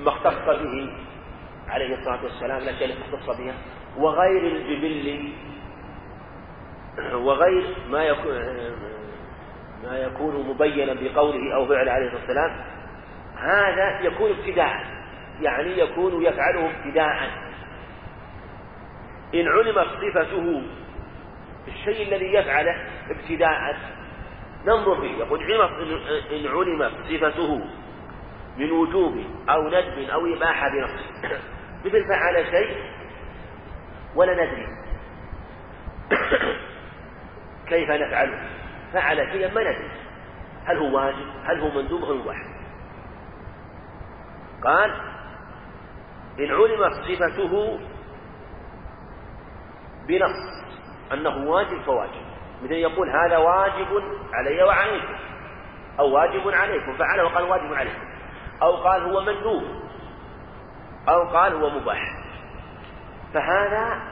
[0.00, 0.92] ما اختص به
[1.68, 3.54] عليه الصلاة والسلام الأشياء التي اختص بها
[3.98, 5.32] وغير الجبل
[7.14, 8.34] وغير ما يكون
[9.84, 12.64] ما يكون مبينا بقوله أو فعله عليه الصلاة والسلام.
[13.36, 14.98] هذا يكون ابتداء
[15.40, 17.30] يعني يكون يفعله ابتداء
[19.34, 20.62] إن علمت صفته
[21.68, 22.74] الشيء الذي يفعله
[23.10, 23.76] ابتداء.
[24.66, 25.16] ننظر فيه.
[25.16, 25.52] يقول
[26.32, 27.64] إن علمت صفته
[28.56, 31.40] من وجوب أو ندب أو إباحة بنفسه
[31.84, 32.76] مثل فعل شيء
[34.14, 34.66] ولا ندري.
[37.68, 38.48] كيف نفعله؟
[38.92, 39.90] فعل شيئا ما ندري.
[40.64, 42.36] هل هو واجب؟ هل هو مندوب؟ هل هو مباح.
[44.64, 44.90] قال
[46.38, 47.80] إن علمت صفته
[50.08, 50.67] بنص
[51.12, 52.22] أنه واجب فواجب
[52.62, 54.02] مثل يقول هذا واجب
[54.34, 55.14] علي وعليكم.
[55.98, 56.96] أو واجب عليكم.
[56.96, 58.08] فعله وقال واجب عليكم.
[58.62, 59.62] أو قال هو مندوب.
[61.08, 62.00] أو قال هو مباح.
[63.34, 64.02] فهذا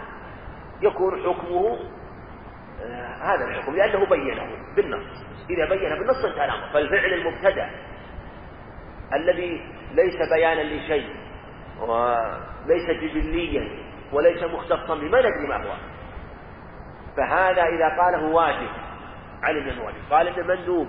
[0.82, 1.78] يكون حكمه
[3.20, 3.76] هذا الحكم.
[3.76, 5.24] لأنه بينه بالنص.
[5.50, 6.72] إذا بين بالنص انتهى الأمر.
[6.72, 7.70] فالفعل المبتدأ
[9.14, 9.60] الذي
[9.92, 11.16] ليس بيانا لشيء
[11.80, 13.68] وليس جبليا
[14.12, 15.76] وليس مختصا بما ندري ما هو.
[17.16, 18.68] فهذا إذا قاله واجب.
[19.42, 20.88] علم أنه واجب قال إنه مندوب.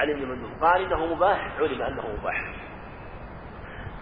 [0.00, 1.48] علم أنه مندوب قال إنه مباح.
[1.60, 2.44] علم أنه مباح.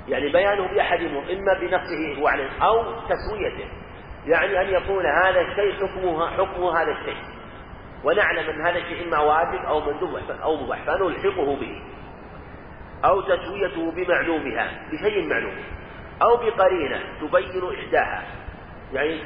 [0.08, 3.68] يعني بيانه بأحد إما بنفسه هو عليه أو تسويته.
[4.26, 7.24] يعني أن يكون هذا الشيء حكمه حكمه هذا الشيء.
[8.04, 10.82] ونعلم أن هذا الشيء إما واجب أو مندوب أو مباح.
[10.82, 11.82] فنلحقه به.
[13.04, 14.70] أو تسويته بمعلومها.
[14.92, 15.56] بشيء معلوم.
[16.22, 18.22] أو بقرينة تبين إحداها.
[18.92, 19.20] يعني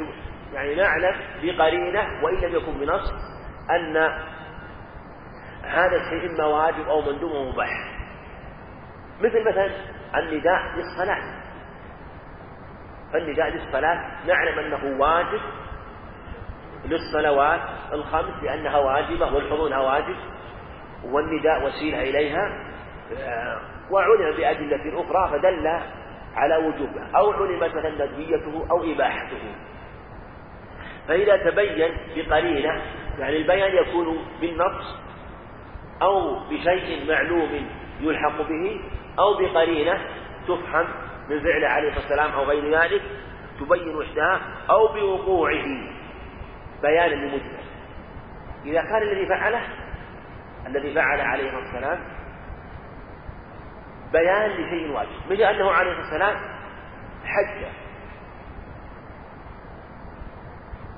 [0.53, 3.13] يعني نعلم بقرينة وإن لم يكن بنص
[3.71, 3.97] أن
[5.65, 7.69] هذا الشيء إما واجب أو مندوب أو مباح.
[9.21, 9.71] مثل مثلا
[10.17, 11.23] النداء للصلاة.
[13.13, 15.41] فالنداء للصلاة نعلم أنه واجب
[16.85, 17.61] للصلوات
[17.93, 20.17] الخمس لأنها واجبة والحضور واجب
[21.05, 22.69] والنداء وسيلة إليها.
[23.19, 25.67] آه، وعلم بأدلة أخرى فدل
[26.37, 29.55] على وجوبه أو علمت مثلا ندبيته أو إباحته.
[31.09, 32.83] فإذا تبين بقرينة
[33.19, 34.97] يعني البيان يكون بالنص
[36.03, 37.69] أو بشيء معلوم
[38.01, 38.81] يلحق به
[39.19, 40.01] أو بقرينة
[40.49, 40.87] تفهم
[41.29, 43.03] من فعل عليه الصلاة والسلام أو غير ذلك
[43.61, 44.41] تبين إحداه
[44.71, 45.65] أو بوقوعه.
[46.83, 47.59] بيانا لمجمل.
[48.65, 49.63] إذا كان الذي فعله
[50.67, 51.99] الذي فعل عليه الصلاة والسلام
[54.13, 55.09] بيان لشيء واجب.
[55.31, 56.37] مثل أنه عليه الصلاة والسلام
[57.25, 57.88] حج.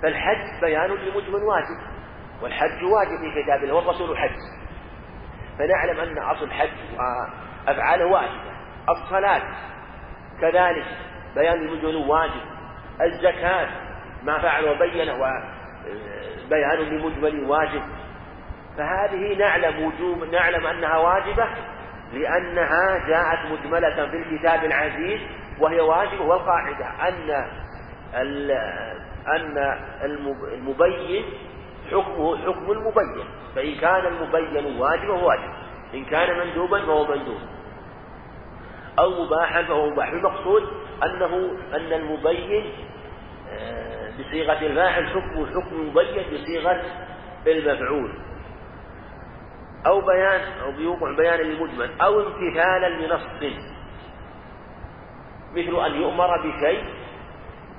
[0.03, 1.81] فالحج بيان لمجمل واجب
[2.43, 4.37] والحج واجب في كتاب الله والرسول حج
[5.59, 6.71] فنعلم أن أصل الحج
[7.67, 8.51] وأفعاله واجبة.
[8.89, 9.43] الصلاة
[10.41, 10.87] كذلك
[11.35, 12.43] بيان المجمل واجب.
[13.01, 13.69] الزكاة
[14.23, 17.83] ما فعل وبين وبيان لمجمل واجب.
[18.77, 21.49] فهذه نعلم وجوب نعلم أنها واجبة
[22.13, 25.21] لأنها جاءت مجملة في الكتاب العزيز
[25.59, 27.47] وهي واجبة والقاعدة أن
[29.37, 29.79] أن
[30.55, 31.25] المبين
[31.91, 35.51] حكمه حكم المبين فإن كان المبين واجبا فهو واجب
[35.95, 37.41] إن كان مندوبا فهو مندوب.
[38.99, 40.09] أو مباحا فهو مباح.
[40.09, 40.63] المقصود
[41.05, 42.73] أنه أن المبين
[43.51, 46.83] آه، بصيغة الفاعل حكمه حكم مبين بصيغة
[47.47, 48.13] المفعول.
[49.87, 53.23] أو بيان أو بوقوع بيان للمجمل أو امتثالا لنص.
[55.53, 56.85] مثل أن يؤمر بشيء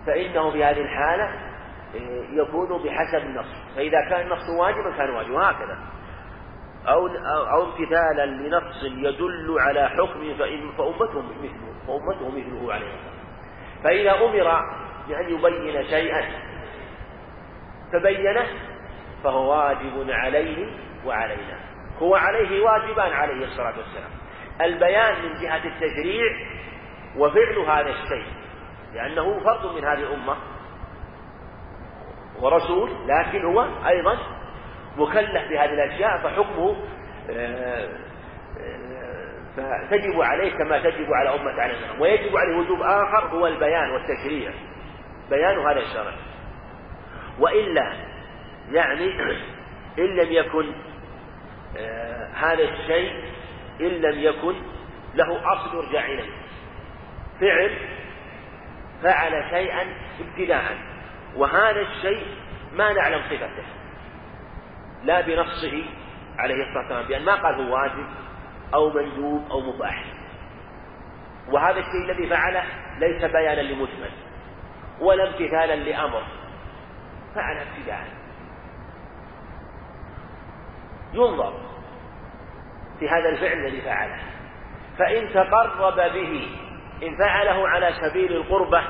[0.08, 1.24] فإنه في هذه الحالة
[1.96, 3.76] آه، يكون بحسب النص.
[3.76, 5.36] فإذا كان النص واجبا كان واجبا.
[5.36, 5.78] وهكذا.
[6.88, 7.08] أو
[7.54, 12.94] أو امتثالا لنص يدل على حكم فإن فأمته مثله فأمته مثله عليه.
[12.96, 13.12] الصلاة
[13.84, 14.62] فإذا أمر
[15.08, 16.26] بأن يبين شيئا
[17.94, 18.46] فبينه
[19.24, 20.68] فهو واجب عليه
[21.06, 21.60] وعلينا.
[22.00, 24.12] هو عليه واجبان عليه الصلاة والسلام.
[24.62, 26.32] البيان من جهة التشريع
[27.18, 28.41] وفعل هذا الشيء.
[28.94, 30.36] لأنه فرد من هذه الأمة
[32.42, 34.18] ورسول لكن هو أيضا
[34.98, 36.76] مكلف بهذه الأشياء فحكمه
[37.30, 37.90] آه،
[38.60, 39.12] آه،
[39.58, 44.52] فتجب عليه كما تجب على أمة السلام ويجب عليه وجوب آخر هو البيان والتشريع
[45.30, 46.14] بيان هذا الشرع.
[47.40, 47.94] وإلا
[48.72, 49.06] يعني
[50.00, 50.74] إن لم يكن
[51.78, 53.14] آه، هذا الشيء
[53.82, 54.56] إن لم يكن
[55.16, 56.32] له أصل يرجع إليه.
[57.42, 57.78] فعل
[59.04, 60.78] فعل شيئا ابتداء.
[61.36, 62.26] وهذا الشيء
[62.74, 63.66] ما نعلم صفته.
[65.04, 65.84] لا بنصه
[66.38, 68.08] عليه الصلاة والسلام بأن ما قال هو واجب
[68.74, 70.06] أو مندوب أو مباح.
[71.48, 72.64] وهذا الشيء الذي فعله
[73.00, 74.12] ليس بيانا لمجمل
[75.00, 76.24] ولا امتثالا لأمر.
[77.36, 78.08] فعل ابتداء.
[81.14, 81.54] ينظر
[83.00, 84.20] في هذا الفعل الذي فعله.
[84.98, 86.61] فإن تقرب به
[87.04, 88.84] إن فعله على سبيل القربة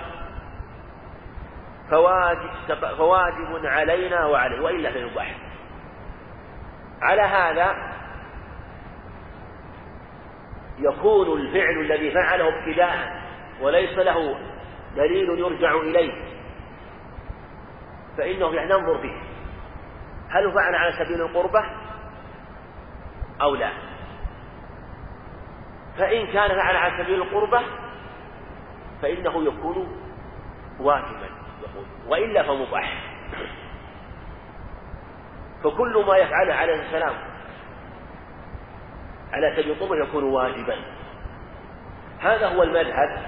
[1.92, 5.36] فواجب, فواجب علينا وعليه وإلا فيباح
[7.02, 7.76] على هذا
[10.80, 13.22] يكون الفعل الذي فعله ابتداء
[13.62, 14.38] وليس له
[14.96, 16.32] دليل يرجع إليه
[18.18, 19.22] فإنه يعني ننظر فيه.
[20.30, 21.66] هل فعل على سبيل القربة؟
[23.42, 23.72] أو لا؟
[25.98, 27.62] فإن كان فعل على سبيل القربة
[29.02, 29.88] فإنه يكون
[30.80, 31.30] واجبا
[31.62, 31.86] يقول.
[32.08, 33.12] وإلا فمباح
[35.64, 37.14] فكل ما يفعله عليه السلام
[39.32, 40.76] على سبيل القربة يكون واجبا.
[42.20, 43.22] هذا هو المذهب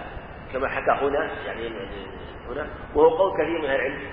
[0.54, 1.70] كما حكى هنا يعني
[2.50, 4.12] هنا وهو قول كثير من العلم.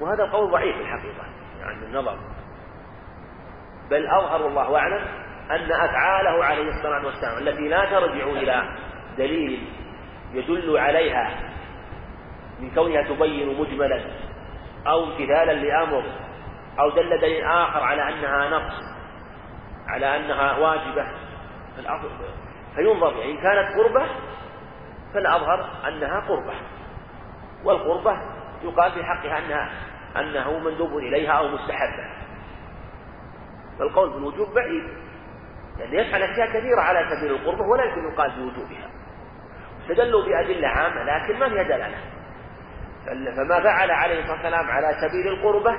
[0.00, 1.24] وهذا قول ضعيف الحقيقة
[1.60, 2.18] يعني النظر.
[3.90, 5.04] بل أظهر والله أعلم
[5.50, 8.76] أن أفعاله عليه الصلاة والسلام التي لا ترجع إلى
[9.18, 9.72] دليل
[10.32, 11.30] يدل عليها
[12.60, 14.04] من كونها تبين مجملا
[14.86, 16.04] أو امتثالا لأمر
[16.80, 18.82] أو دل دليل آخر على أنها نقص
[19.88, 21.06] على أنها واجبة.
[22.74, 24.06] فينظر إن كانت قربة
[25.14, 26.54] فالأظهر أنها قربة
[27.64, 28.18] والقربة
[28.62, 29.70] يقال في حقها أنها
[30.16, 32.04] أنه مندوب إليها أو مستحبة
[33.80, 34.84] والقول بالوجوب بعيد
[35.78, 38.90] لأن يفعل أشياء كثيرة على سبيل القربة ولا يمكن يقال بوجوبها.
[39.88, 41.96] استدلوا بأدلة عامة لكن ما فيها دلالة؟
[43.36, 45.76] فما فعل عليه الصلاة والسلام على سبيل القربة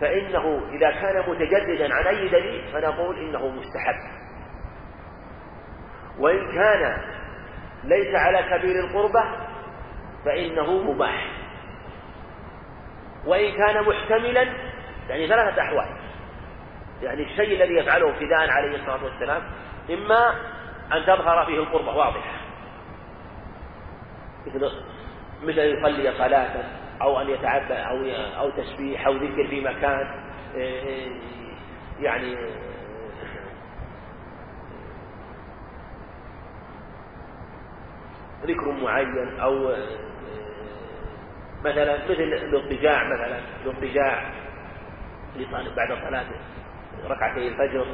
[0.00, 4.26] فإنه إذا كان متجددا عن أي دليل فنقول إنه مستحب.
[6.18, 6.98] وإن كان
[7.84, 9.24] ليس على سبيل القربة
[10.24, 11.30] فإنه مباح.
[13.26, 14.42] وإن كان محتملا
[15.08, 15.96] يعني ثلاثة أحوال.
[17.02, 19.42] يعني الشيء الذي يفعله فداء عليه الصلاة والسلام
[19.90, 20.34] إما
[20.92, 22.40] أن تظهر فيه القربة واضحة.
[24.46, 24.70] مثل
[25.42, 26.64] مثل أن يصلي صلاة
[27.02, 28.04] أو أن يتعبد أو
[28.40, 30.20] أو تسبيح أو ذكر في مكان
[30.54, 31.10] إيه،
[32.00, 32.36] يعني
[38.44, 39.76] ذكر معين أو
[41.64, 44.32] مثلا مثل الاضطجاع مثلا الاضطجاع
[45.76, 46.26] بعد صلاة
[47.08, 47.86] ركعتي الفجر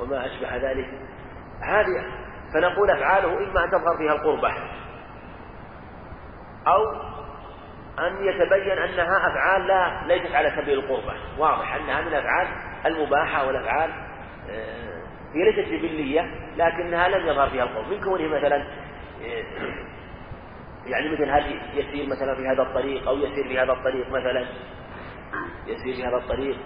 [0.00, 0.88] وما أشبه ذلك.
[1.62, 2.04] هذه
[2.54, 4.54] فنقول أفعاله إما أن تظهر فيها القربة
[6.66, 7.10] أو
[7.98, 11.14] أن يتبين أنها أفعال لا ليست على سبيل القربة.
[11.38, 12.48] واضح أنها من الأفعال
[12.86, 13.90] المباحة والأفعال
[14.50, 15.02] آه،
[15.34, 17.88] هي ليست جبلية لكنها لم يظهر فيها القرب.
[17.88, 18.66] من كونه مثلا
[20.86, 24.46] يعني مثل هل يسير مثلا في هذا الطريق أو يسير في هذا الطريق مثلا
[25.66, 26.56] يسير في هذا الطريق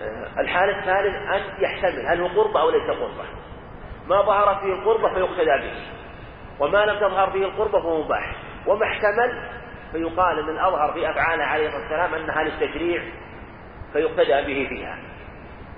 [0.00, 3.24] آه، الحالة الثالث أن يحتمل هل هو قربة أو ليس قربة.
[4.08, 5.74] ما ظهر فيه القربة فيقتدى به.
[6.60, 8.36] وما لم تظهر فيه القربة فهو مباح.
[8.66, 9.50] وما احتمل
[9.92, 13.02] فيقال ان الاظهر في أفعاله عليه الصلاة والسلام أنها للتشريع
[13.92, 14.98] فيقتدى به فيها.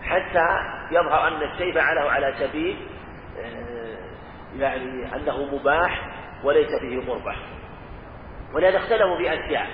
[0.03, 0.47] حتى
[0.91, 2.87] يظهر أن الشيء فعله على سبيل
[4.57, 6.09] يعني أنه مباح
[6.45, 7.37] وليس فيه قربة.
[8.55, 9.67] ولهذا اختلفوا في أشياء.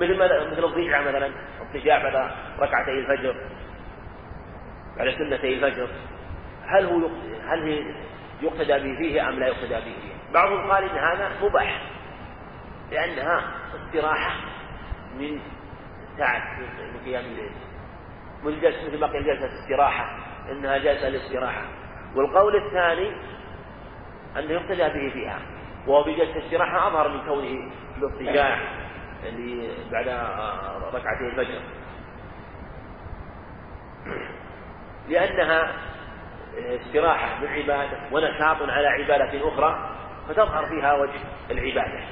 [0.00, 0.16] مثل
[0.52, 3.34] مثل الضيعة مثلا الضجاع بعد ركعتي الفجر
[4.98, 5.88] بعد سنتي الفجر.
[6.66, 7.08] هل هو
[7.46, 7.94] هل
[8.42, 11.82] يقتدى به فيه أم لا يقتدى به؟ فيه؟ بعضهم قال إن هذا مباح
[12.90, 14.34] لأنها استراحة
[15.18, 15.40] من
[16.18, 17.52] تعب من قيام الليل.
[18.44, 20.16] مثل ما قيل جلسة استراحة
[20.50, 21.62] إنها جلسة الاستراحة
[22.16, 23.12] والقول الثاني
[24.38, 25.38] أنه يقتدى به فيها
[25.86, 28.58] وهو بجلسة استراحة أظهر من كونه الاضطجاع
[29.26, 30.08] اللي بعد
[30.94, 31.60] ركعتي الفجر.
[35.08, 35.72] لأنها
[36.58, 39.90] استراحة من عبادة ونشاط على عبادة أخرى
[40.28, 42.04] فتظهر فيها وجه العبادة.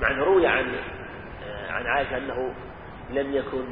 [0.00, 0.76] مع أنه روي عن
[1.70, 2.54] عن عائشة أنه
[3.10, 3.64] لم يكن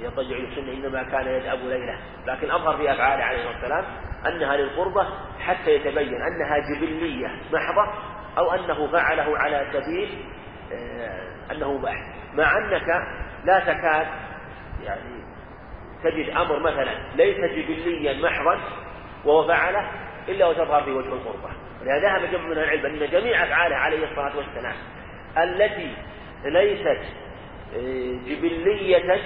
[0.00, 1.98] يضجع السنة إنما كان يذهب ليلة.
[2.26, 3.84] لكن أظهر في أفعاله عليه الصلاة والسلام
[4.26, 5.06] أنها للقربة
[5.40, 7.92] حتى يتبين أنها جبلية محضة
[8.38, 10.24] أو أنه فعله على سبيل
[10.72, 11.96] آه، أنه مباح.
[12.34, 12.88] مع أنك
[13.44, 14.06] لا تكاد
[14.82, 15.27] يعني
[16.04, 18.60] تجد أمر مثلا ليس جبليا محضا
[19.24, 19.90] وهو فعله
[20.28, 21.50] إلا وتظهر في وجه القربة
[21.82, 24.74] ولهذا ذهب جمع من العلم أن جميع أفعاله عليه الصلاة والسلام
[25.38, 25.94] التي
[26.44, 27.00] ليست
[27.76, 29.20] آه، جبلية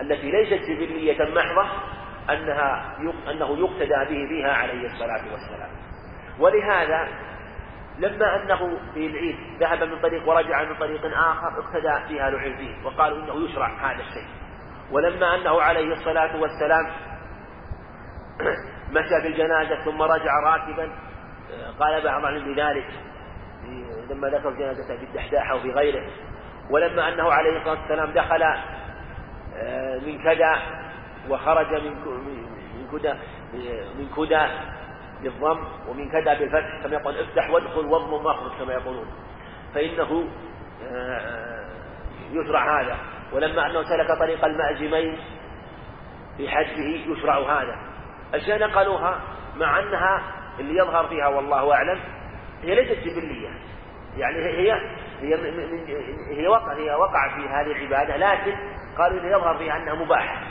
[0.00, 1.68] التي ليست جبلية محضة
[2.30, 2.96] أنها
[3.30, 5.70] أنه يقتدى به فيها عليه الصلاة والسلام.
[6.38, 7.08] ولهذا
[7.98, 13.18] لما أنه في العيد ذهب من طريق ورجع من طريق آخر اقتدى فيها العلم وقالوا
[13.18, 14.26] إنه يشرع هذا الشيء.
[14.92, 16.86] ولما أنه عليه الصلاة والسلام
[18.96, 20.92] مشى في الجنازة ثم رجع راكبا
[21.80, 22.86] قال بعض العلم بذلك
[24.10, 26.10] لما ذكر جنازة في الدحداحة وفي غيره.
[26.70, 28.42] ولما أنه عليه الصلاة والسلام دخل
[29.56, 30.56] آه، من كذا
[31.28, 31.92] وخرج من
[32.74, 33.14] من كدى
[33.98, 34.46] من كدى
[35.22, 39.06] بالضم ومن كدى بالفتح كما يقول افتح وادخل واضم واخرج كما يقولون.
[39.74, 40.28] فإنه
[40.92, 41.64] آه،
[42.32, 42.96] يشرع هذا.
[43.32, 45.18] ولما أنه سلك طريق المأزمين
[46.36, 47.76] في حجه يشرع هذا.
[48.34, 49.20] أشياء نقلوها
[49.56, 50.22] مع أنها
[50.58, 52.00] اللي يظهر فيها والله أعلم
[52.62, 53.48] هي ليست جبلية.
[54.16, 54.72] يعني هي
[55.20, 55.34] هي
[56.30, 58.56] هي وقع هي وقع في هذه العبادة لكن
[58.98, 60.42] قالوا إنه يظهر فيها أنها مباحة.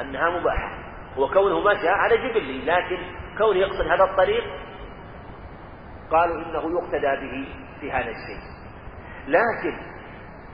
[0.00, 0.86] أنها مباحة.
[1.16, 2.98] وكونه مشى على جبلي لكن
[3.38, 4.44] كونه يقصد هذا الطريق
[6.10, 7.48] قالوا إنه يقتدى به
[7.80, 8.56] في هذا الشيء.
[9.26, 9.78] لكن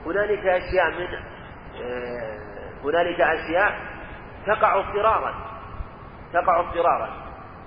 [0.05, 1.32] هنالك أشياء من
[2.83, 3.79] هنالك أشياء
[4.47, 5.33] تقع اضطرارا
[6.33, 7.09] تقع اضطرارا.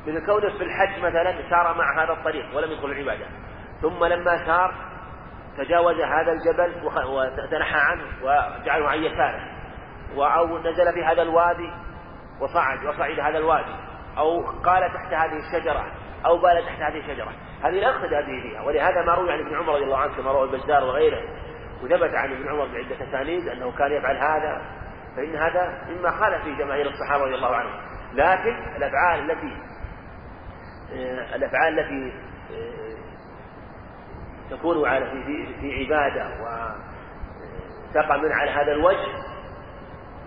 [0.07, 3.27] مثل كونه في الحج مثلا سار مع هذا الطريق ولم يدخل العبادة.
[3.83, 4.75] ثم لما سار
[5.59, 6.73] تجاوز هذا الجبل
[7.07, 9.41] وتنحى عنه وجعله عن يساره
[10.17, 11.73] أو نزل في هذا الوادي
[12.41, 13.75] وصعد وصعد هذا الوادي.
[14.19, 15.87] أو قال تحت هذه الشجرة
[16.27, 17.33] أو بال تحت هذه الشجرة.
[17.65, 20.45] هذه لا به فيها ولهذا ما روي عن ابن عمر رضي الله عنه كما روى
[20.45, 21.23] البزار وغيره.
[21.83, 24.63] وثبت عن ابن عمر بعدة أسانيد أنه كان يفعل هذا
[25.17, 27.81] فإن هذا مما خالف فيه جماهير الصحابة رضي الله عنهم.
[28.13, 29.57] لكن الأفعال التي
[30.93, 32.13] آه، الأفعال التي
[32.53, 32.97] آه،
[34.51, 36.27] تكون على في في عبادة
[37.91, 39.09] وتقع من على هذا الوجه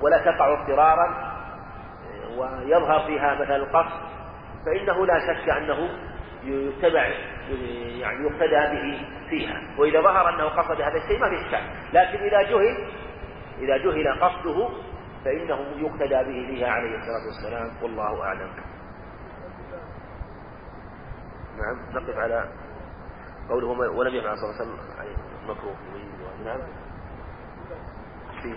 [0.01, 4.09] ولا تقع اضطرارا آه، ويظهر فيها مثلا القصد
[4.65, 5.89] فإنه لا شك أنه
[6.43, 7.03] يتبع
[7.99, 9.61] يعني يقتدى به فيها.
[9.77, 11.63] وإذا ظهر أنه قصد هذا الشيء ما في إشكال.
[11.93, 12.87] لكن إذا جهل
[13.59, 14.69] إذا جهل قصده
[15.25, 17.83] فإنه يقتدى به فيها عليه الصلاة والسلام.
[17.83, 18.49] والله أعلم.
[21.57, 22.49] نعم نقف على
[23.49, 24.61] قوله ولم يفعل صلى الله
[24.99, 25.49] عليه وسلم.
[25.49, 25.75] مكروه.
[26.45, 26.59] نعم.
[28.41, 28.55] في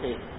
[0.00, 0.35] إيه.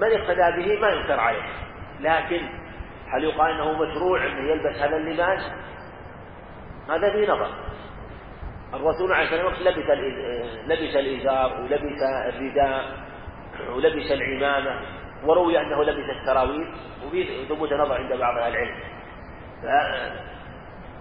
[0.00, 1.42] من اقتدى به ما ينكر عليه.
[2.00, 2.48] لكن
[3.14, 5.40] هل يقال إنه مشروع إنه يلبس هذا اللباس؟
[6.90, 7.50] هذا في نظر.
[8.74, 9.90] الرسول عليه الصلاة والسلام لبس
[10.66, 12.84] لبس الإزار ولبس الرداء
[13.76, 14.80] ولبس العمامة
[15.24, 16.74] وروي أنه لبس السراويل
[17.06, 18.76] وفي ثبوت نظر عند بعض أهل العلم.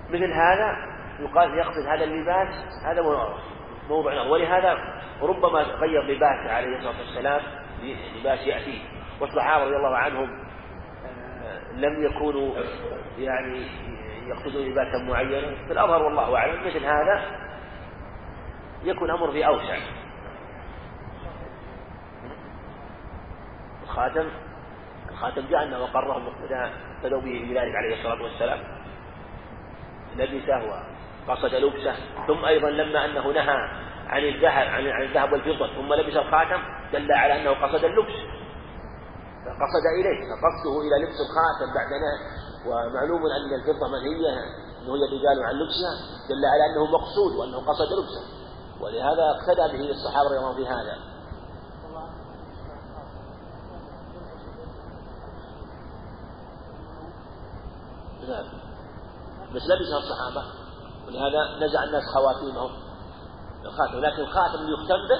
[0.10, 0.76] مثل هذا
[1.20, 2.48] يقال يقصد هذا اللباس
[2.86, 3.02] هذا
[3.89, 4.78] موضوع ولهذا
[5.22, 7.41] ربما غير لباسه عليه الصلاة والسلام
[8.20, 8.80] لباس ياتيه
[9.22, 10.30] والصحابه رضي الله عنهم
[11.06, 12.56] آه، لم يكونوا
[13.20, 13.68] يعني
[14.28, 15.56] يقصدون لباسا معينا.
[15.70, 17.26] فالاظهر والله أعلم مثل هذا
[18.84, 19.78] يكون الامر في أوسع.
[23.84, 24.30] الخاتم
[25.12, 26.28] الخاتم انه وقرهم
[26.98, 28.60] اقتدوا به في ذلك عليه الصلاة والسلام.
[30.18, 30.84] لبسه
[31.28, 31.96] وقصد لبسه
[32.28, 36.62] ثم أيضا لما أنه نهى عن الذهب عن الذهب والفضة ثم لبس الخاتم
[36.93, 38.18] دل على أنه قصد اللبس.
[39.45, 41.91] فقصد إليه فقصده إلى لبس الخاتم بعد
[42.68, 44.30] ومعلوم أن الفضة منهيه
[44.82, 45.93] إنه الرجال عن لبسها.
[46.30, 48.24] دل على أنه مقصود وأنه قصد لبسه.
[48.82, 50.97] ولهذا اقتدى به الصحابة رضي الله في هذا
[58.28, 58.45] نعم.
[59.55, 60.47] بس لبسها الصحابة.
[61.08, 62.87] ولهذا نزع الناس خواتيمهم.
[63.68, 65.20] الخاتم لكن الخاتم اللي يختم به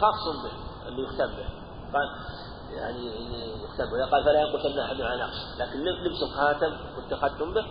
[0.00, 0.52] خاص به
[0.88, 1.48] اللي يختم به.
[1.94, 2.08] قال
[2.72, 3.06] يعني
[3.64, 4.10] يختم به.
[4.10, 5.60] قال فلا ينقصن أحد على نقص.
[5.60, 7.66] لكن لبس الخاتم والتقدم به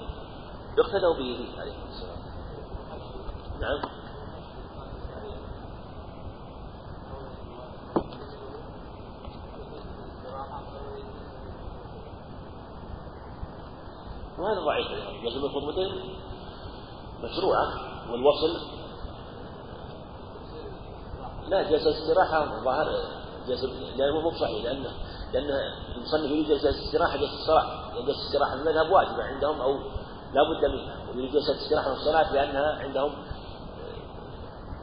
[0.77, 2.17] يقتدوا به عليه الصلاة
[3.61, 3.81] نعم.
[14.37, 14.87] وهذا ضعيف.
[15.23, 16.17] يجب الخطبتين
[17.23, 17.67] مشروعة
[18.11, 18.76] والوصل
[21.49, 22.87] لا جلسة استراحة ظاهر
[23.47, 23.67] جلسة
[23.97, 24.83] لأنه مو صحيح لأن
[25.33, 25.49] لأن
[25.95, 29.73] المصنف يريد جلسة استراحة جلسة الصلاة لأن جلسة استراحة المذهب واجبة عندهم أو
[30.33, 30.95] لا بد منها.
[31.15, 33.13] ويريد جلسة استراحة الصلاة لأنها عندهم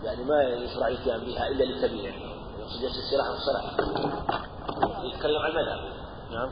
[0.04, 2.14] يعني ما يشرع الاتيان بها إلا للكبير
[2.58, 3.70] يقصد جلسة استراحة الصلاة.
[5.04, 5.92] يتكلم عن المذهب.
[6.30, 6.50] نعم.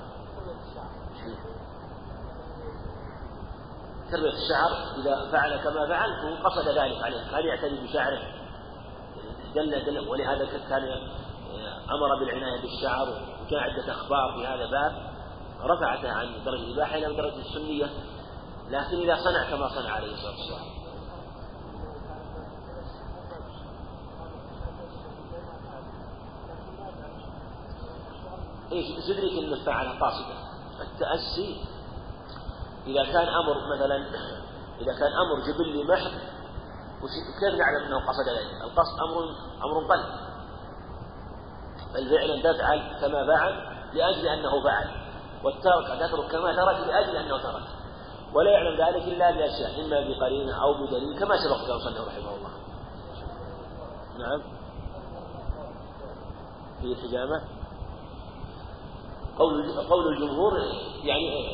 [4.11, 7.31] تربية الشعر إذا فعل كما فعل فهو قصد ذلك عليه.
[7.31, 8.42] كان يعتني بشعره؟
[9.55, 10.83] دل دل ولهذا كان
[11.91, 13.09] أمر بالعناية بالشعر
[13.47, 15.13] وجاء عدة أخبار في هذا الباب.
[15.63, 17.87] رفعته عن درجة الإباحة إلى درجة السنية
[18.71, 20.73] لكن إذا صنع كما صنع عليه الصلاة والسلام.
[28.73, 30.35] إيش؟ تدرك انه فعل قاصدا
[30.81, 31.65] التأسي.
[32.87, 33.97] إذا كان أمر مثلا
[34.81, 36.32] إذا كان أمر جبلي محض
[37.11, 39.25] كيف نعلم أنه قصد ذلك؟ القصد أمر
[39.65, 40.07] أمر قلب.
[41.95, 43.53] بل فعلا تفعل كما فعل
[43.93, 44.91] لأجل أنه فعل.
[45.45, 47.63] والترك تترك كما ترك لأجل أنه ترك.
[48.35, 52.51] ولا يعلم ذلك إلا بأشياء إما بقرينة أو بدليل كما سبق كما صلى رحمه الله.
[54.19, 54.43] نعم.
[56.81, 57.43] في الحجامة
[59.39, 60.53] قول قول الجمهور
[61.05, 61.47] يعني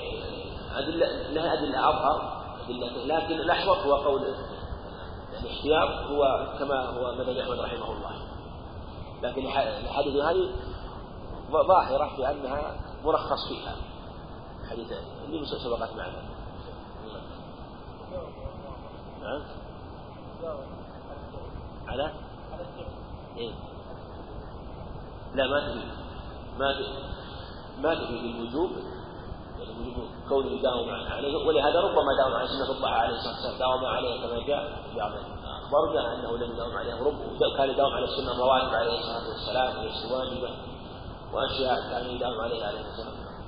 [0.77, 4.35] أدلة لها أدلة أظهر أدلة لكن الأحوط هو قول
[5.41, 8.29] الاحتياط هو كما هو مذهب أحمد رحمه الله.
[9.23, 10.51] لكن الحديث هذه
[11.51, 13.77] ظاهرة في أنها مرخص فيها.
[14.71, 14.93] حديث
[15.25, 16.23] اللي سبقت معنا.
[19.23, 19.43] نعم
[21.89, 22.13] على؟
[23.37, 23.53] إيه؟
[25.35, 25.89] لا ما تفيد
[26.59, 26.75] ما
[27.83, 28.71] ما تفيد الوجوب.
[28.71, 28.98] وجوب
[30.29, 34.47] كونه يداوم عليه ولهذا ربما داوم على سنة الضحى عليه الصلاة والسلام داوم عليه كما
[34.47, 37.19] جاء في بعض الأخبار أنه لم يداوم عليه رب
[37.59, 40.51] كان يداوم على السنة الرواتب عليه الصلاة والسلام وليس واجبة
[41.33, 43.39] وأشياء كان يداوم عليها عليه الصلاة والسلام.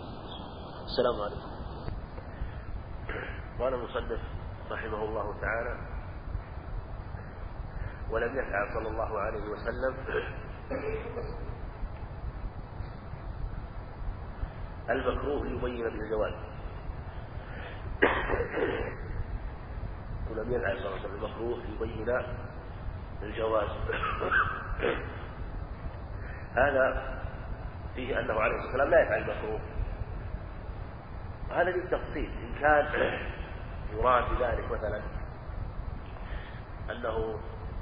[0.85, 1.51] السلام عليكم.
[3.61, 4.21] قال المصنف
[4.71, 5.75] رحمه الله تعالى
[8.13, 9.95] ولم يفعل صلى الله عليه وسلم
[14.93, 16.33] المكروه ليبين به الجواز
[20.31, 22.23] ولم يفعل صلى الله عليه وسلم المكروه ليبين
[23.23, 23.69] الجواز.
[26.55, 27.19] هذا
[27.95, 29.61] فيه أنه عليه الصلاة والسلام لا يفعل المكروه.
[31.51, 32.31] هذا للتفصيل.
[32.31, 33.19] إن كان
[33.93, 35.03] يراد بذلك مثلا
[36.91, 37.39] أنه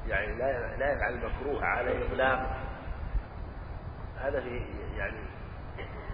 [0.07, 2.57] يعني لا لا يفعل المكروه على الإطلاق
[4.19, 4.63] هذا في
[4.97, 5.28] يعني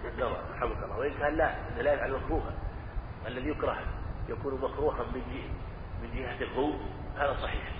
[0.07, 0.97] رحمك الله.
[0.97, 2.53] وإن كان لا لا يفعل مكروها.
[3.27, 3.77] الذي يكره
[4.29, 5.49] يكون مكروها من جهة
[6.01, 6.73] من جهة هو
[7.17, 7.71] هذا صحيح.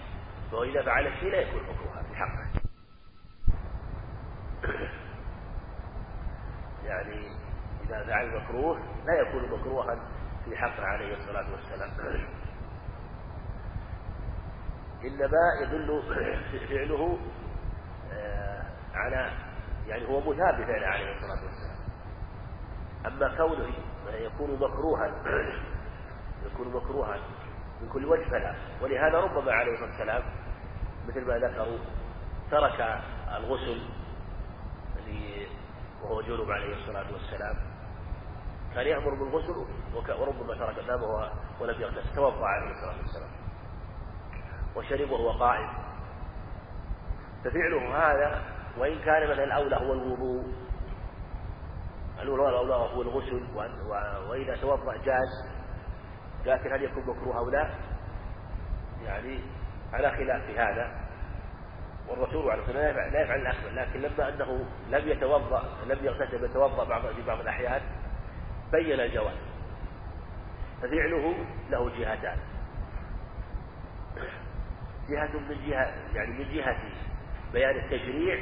[0.52, 2.46] فهو إذا فعل الشيء لا يكون مكروها في حقه
[6.90, 7.28] يعني
[7.86, 10.00] إذا فعل مكروه لا يكون مكروها
[10.46, 11.92] في حقه عليه الصلاة والسلام.
[15.06, 16.04] إنما يدل
[16.70, 17.20] فعله
[18.14, 18.64] آه،
[18.94, 19.32] على
[19.88, 21.55] يعني هو مثاب عليه الصلاة والسلام.
[23.08, 23.74] أما كونه
[24.14, 25.08] يكون مكروها
[26.46, 27.18] يكون مكروها
[27.82, 28.56] من كل وجه فلا.
[28.82, 30.24] ولهذا ربما عليه الصلاة والسلام
[31.08, 31.78] مثل ما ذكروا
[32.52, 33.02] ترك
[33.38, 33.82] الغسل
[36.04, 37.56] وهو جنوب عليه الصلاة والسلام.
[38.76, 41.30] كان يأمر بالغسل وربما ترك النوم
[41.60, 42.16] ولم يغتسل.
[42.16, 43.30] توضأ عليه الصلاة والسلام.
[44.76, 45.70] وشرب وهو قائم.
[47.44, 48.42] ففعله هذا
[48.78, 50.65] وإن كان مثلا الأولى هو الوضوء.
[52.34, 53.44] الأولى هو الغسل
[54.30, 55.56] وإذا توضأ جاز.
[56.46, 57.70] لكن هل يكون مكروه أو لا؟
[59.06, 59.40] يعني
[59.94, 61.06] على خلاف في هذا.
[62.08, 66.84] والرسول عليه الصلاة والسلام لا يفعل الأكبر لكن لما أنه لم يتوضأ لم يغتسل يتوضأ
[66.84, 67.82] بعض في بعض الأحيان
[68.72, 69.38] بين الجواز
[70.82, 71.36] ففعله
[71.70, 72.38] له جهتان.
[75.10, 76.78] جهة من جهة يعني من جهة
[77.54, 78.40] بيان التشريع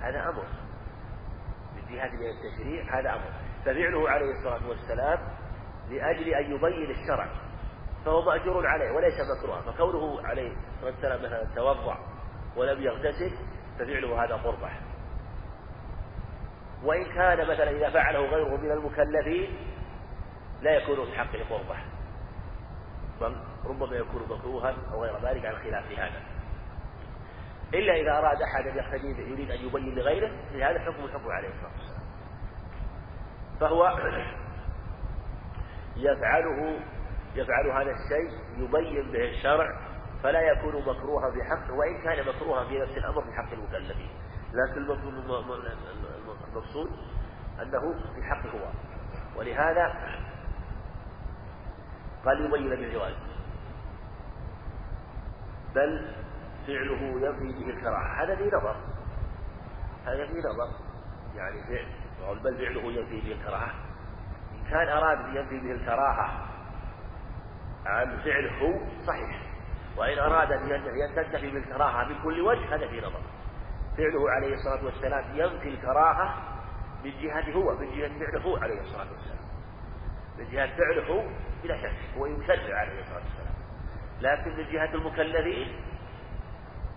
[0.00, 0.44] هذا أمر.
[1.90, 3.30] جهة بيان التشريع هذا أمر.
[3.64, 5.18] ففعله عليه الصلاة والسلام
[5.90, 7.28] لأجل أن يبين الشرع
[8.04, 9.60] فهو مأجور عليه وليس مكروها.
[9.60, 11.98] فكونه عليه الصلاة والسلام مثلا توضأ
[12.56, 13.30] ولم يغتسل
[13.78, 14.70] ففعله هذا قربة.
[16.84, 19.56] وإن كان مثلا إذا فعله غيره من المكلفين
[20.62, 21.76] لا يكون في حقه قربة.
[23.20, 26.29] بل ربما يكون مكروها أو غير ذلك على خلاف هذا.
[27.74, 31.72] إلا إذا أراد أحد أن يقتدي يريد أن يبين لغيره لهذا حكم الحكم عليه الصلاة
[31.72, 32.00] والسلام
[33.60, 33.98] فهو
[35.96, 36.80] يفعله
[37.34, 39.90] يفعل هذا الشيء يبين به الشرع
[40.22, 44.10] فلا يكون مكروها في حقه وإن كان مكروها في نفس الأمر في حق المكلفين.
[44.52, 44.80] لكن
[46.48, 46.90] المقصود
[47.62, 48.70] أنه في حقه هو.
[49.36, 49.94] ولهذا
[52.24, 53.14] قال يبين بالجواز
[55.74, 56.14] بل
[56.66, 58.76] فعله ينفي به الكراهة هذا في نظر.
[60.06, 60.68] هذا في نظر.
[61.34, 62.38] يعني فعل.
[62.38, 63.74] بل فعله ينفي به الكراهة.
[64.54, 66.46] إن كان أراد ينفي به الكراهة
[67.86, 69.42] عن فعله صحيح.
[69.96, 73.20] وإن أراد أن تنتفي بالكراهة من كل وجه هذا في نظر.
[73.96, 76.34] فعله عليه الصلاة والسلام ينفي الكراهة
[77.04, 79.40] من جهة هو من جهة فعله عليه الصلاة والسلام.
[80.38, 81.30] من جهة فعله
[81.62, 83.54] بلا شك هو يشرع عليه الصلاة والسلام.
[84.20, 85.76] لكن من جهة المكلفين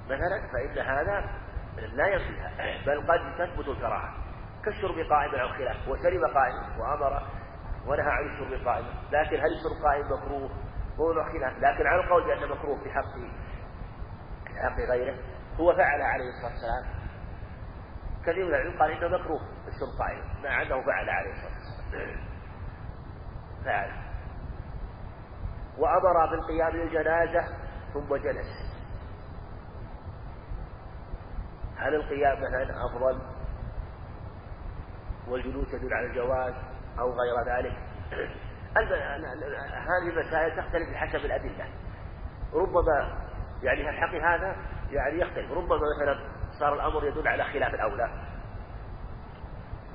[0.06, 1.30] مثلا فإن هذا
[1.78, 4.14] لا ينفيها بل قد تثبت الكراهة.
[4.66, 7.28] كالشرب قائما أو خلاف وشرب قائما وأمر
[7.88, 10.50] ونهى عن الشرب قائما لكن هل الشرب قائم مكروه؟
[11.00, 11.58] هو خلاف.
[11.58, 13.14] لكن على القول بأنه مكروه في حق
[14.48, 15.16] في حق غيره
[15.60, 17.04] هو فعل عليه الصلاة والسلام.
[18.26, 22.18] كثير من العلم قال إنه مكروه الشرب قائما مع أنه فعل عليه الصلاة والسلام.
[23.66, 23.92] فعل.
[25.78, 27.42] وأمر بالقيام للجنازة
[27.94, 28.63] ثم جلس.
[31.78, 33.22] هل القيام مثلا أفضل
[35.28, 36.54] والجلوس يدل على الجواز
[37.00, 37.78] أو غير ذلك؟
[38.78, 41.68] هذه المسائل تختلف بحسب الأدلة.
[42.54, 43.24] ربما
[43.64, 44.56] يعني الحق هذا؟
[44.92, 45.52] يعني يختلف.
[45.52, 46.20] ربما مثلا
[46.60, 48.10] صار الأمر يدل على خلاف الأولى.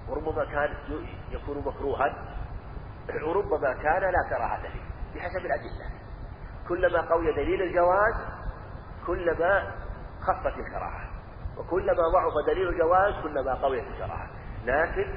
[0.08, 0.74] وربما كان
[1.30, 2.38] يكون مكروها.
[3.26, 4.88] وربما كان لا كراهة فيه.
[5.14, 5.90] بحسب الأدلة.
[6.68, 8.14] كلما قوي دليل الجواز
[9.06, 9.72] كلما
[10.20, 11.07] خفت الكراهة.
[11.58, 14.30] وكلما ضعف دليل الجواز كلما قويت الكراهة
[14.64, 15.14] لكن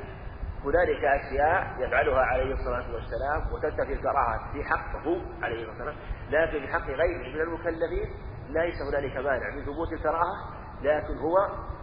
[0.65, 5.95] هنالك أشياء يفعلها عليه الصلاة والسلام وتنتفي الكراهة في حقه عليه الصلاة والسلام
[6.29, 8.09] لكن في حق غيره من المكلفين
[8.49, 11.37] ليس هنالك مانع من ثبوت الكراهة لكن هو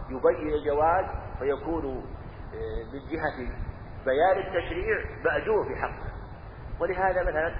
[0.09, 1.05] يبين الجواز
[1.39, 1.85] فيكون
[2.53, 3.53] آه، من جهة
[4.05, 6.11] بيان التشريع مأجور في حقه.
[6.79, 7.55] ولهذا مثلا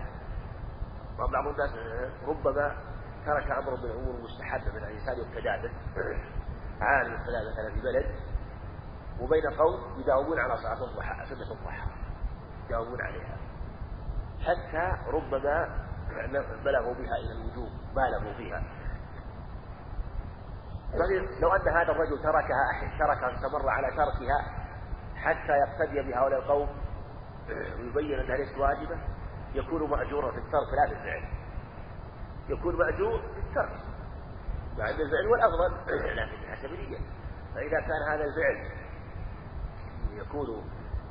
[1.17, 2.75] بعض الناس آه، ربما
[3.25, 5.73] ترك أمر من الأمور المستحبة من الإنسان يقتدى به.
[6.81, 8.15] عالم الصلاة مثلا في بلد
[9.19, 11.87] وبين قوم يداومون على صلاة الضحى سنة الضحى
[12.65, 13.37] يداومون عليها.
[14.39, 15.85] حتى ربما
[16.65, 18.63] بلغوا بها إلى الوجوب بالغوا فيها
[21.41, 24.67] لو أن هذا الرجل تركها أحد تركها استمر على تركها
[25.15, 26.69] حتى يقتدي بهؤلاء القوم
[27.49, 28.99] ويبين أنها ليست واجبة
[29.53, 31.29] يكون مأجورا في الترك لا في الفعل
[32.49, 33.88] يكون مأجور في الترك.
[34.79, 35.71] بعد الفعل والأفضل
[36.17, 36.97] لكن حسب النية
[37.55, 38.57] فإذا كان هذا الفعل
[40.11, 40.47] يكون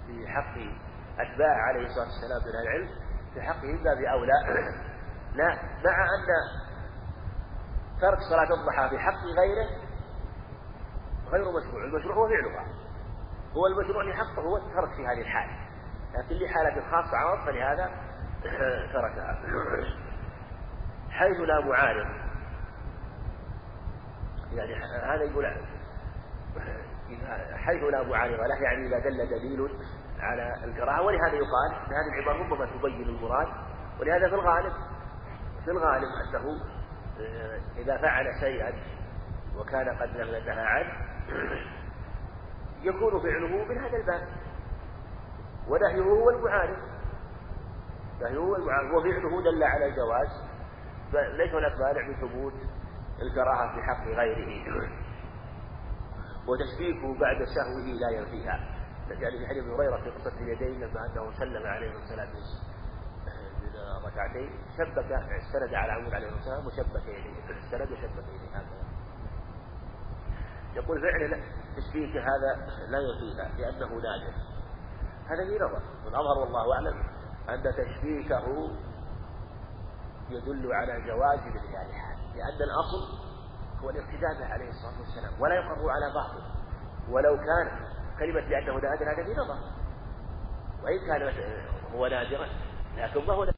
[0.06, 0.54] في حق
[1.18, 2.88] أتباع عليه الصلاة والسلام من العلم
[3.34, 4.32] في حقه إلا بأولى
[5.34, 5.48] لا.
[5.84, 6.26] مع أن
[8.00, 9.68] ترك صلاة الضحى في حق غيره
[11.30, 11.84] غير مشروع.
[11.84, 12.66] المشروع هو فعلها.
[13.56, 15.50] هو المشروع لحقه هو الترك في هذه الحال
[16.14, 17.90] لكن لحالة خاصة عوض فلهذا
[18.92, 19.38] تركها.
[21.10, 22.27] حيث لا معارض
[24.52, 24.74] يعني
[25.04, 25.46] هذا يقول
[27.54, 29.68] حيث لا معارض له يعني إذا دل دليل
[30.20, 33.48] على الكراهة ولهذا يقال أن هذه العبارة ربما تبين المراد
[34.00, 34.72] ولهذا في الغالب
[35.64, 36.60] في الغالب أنه
[37.20, 38.72] آه، إذا فعل شيئا
[39.56, 40.92] وكان قد نهى عنه
[42.82, 44.28] يكون فعله من هذا الباب.
[45.68, 46.76] ونهيه هو المعارض.
[48.20, 48.94] نهيه هو المعارض.
[48.94, 50.28] وفعله دل على الجواز.
[51.12, 52.52] فليس هناك مانع من ثبوت
[53.22, 54.88] الكراهة في حق غيره.
[56.48, 58.78] وتشبيكه بعد سهوه لا ينفيها.
[59.10, 62.28] يعني في حديث هريرة في قصة اليدين لما أنه سلم عليه الصلاة
[64.06, 67.58] ركعتين شبك استند على عمود عليه السلام وشبك يديه.
[67.64, 68.62] استند وشبك يديه.
[70.74, 71.42] يقول فعل
[71.76, 74.34] تشبيك هذا لا ينفيها لأنه نادر.
[75.26, 75.82] هذا في نظر.
[76.04, 77.02] والأظهر والله أعلم
[77.48, 78.70] أن تشبيكه
[80.30, 82.07] يدل على جواز هذه
[82.38, 83.02] لأن الأصل
[83.82, 86.42] هو الاقتداء به عليه الصلاة والسلام ولا يقر على باطل
[87.10, 87.66] ولو كان
[88.18, 89.58] كلمة لأنه نادر هذا في نظر
[90.82, 91.32] وإن كان
[91.94, 92.46] هو نادرا
[92.96, 93.44] لكن ما هو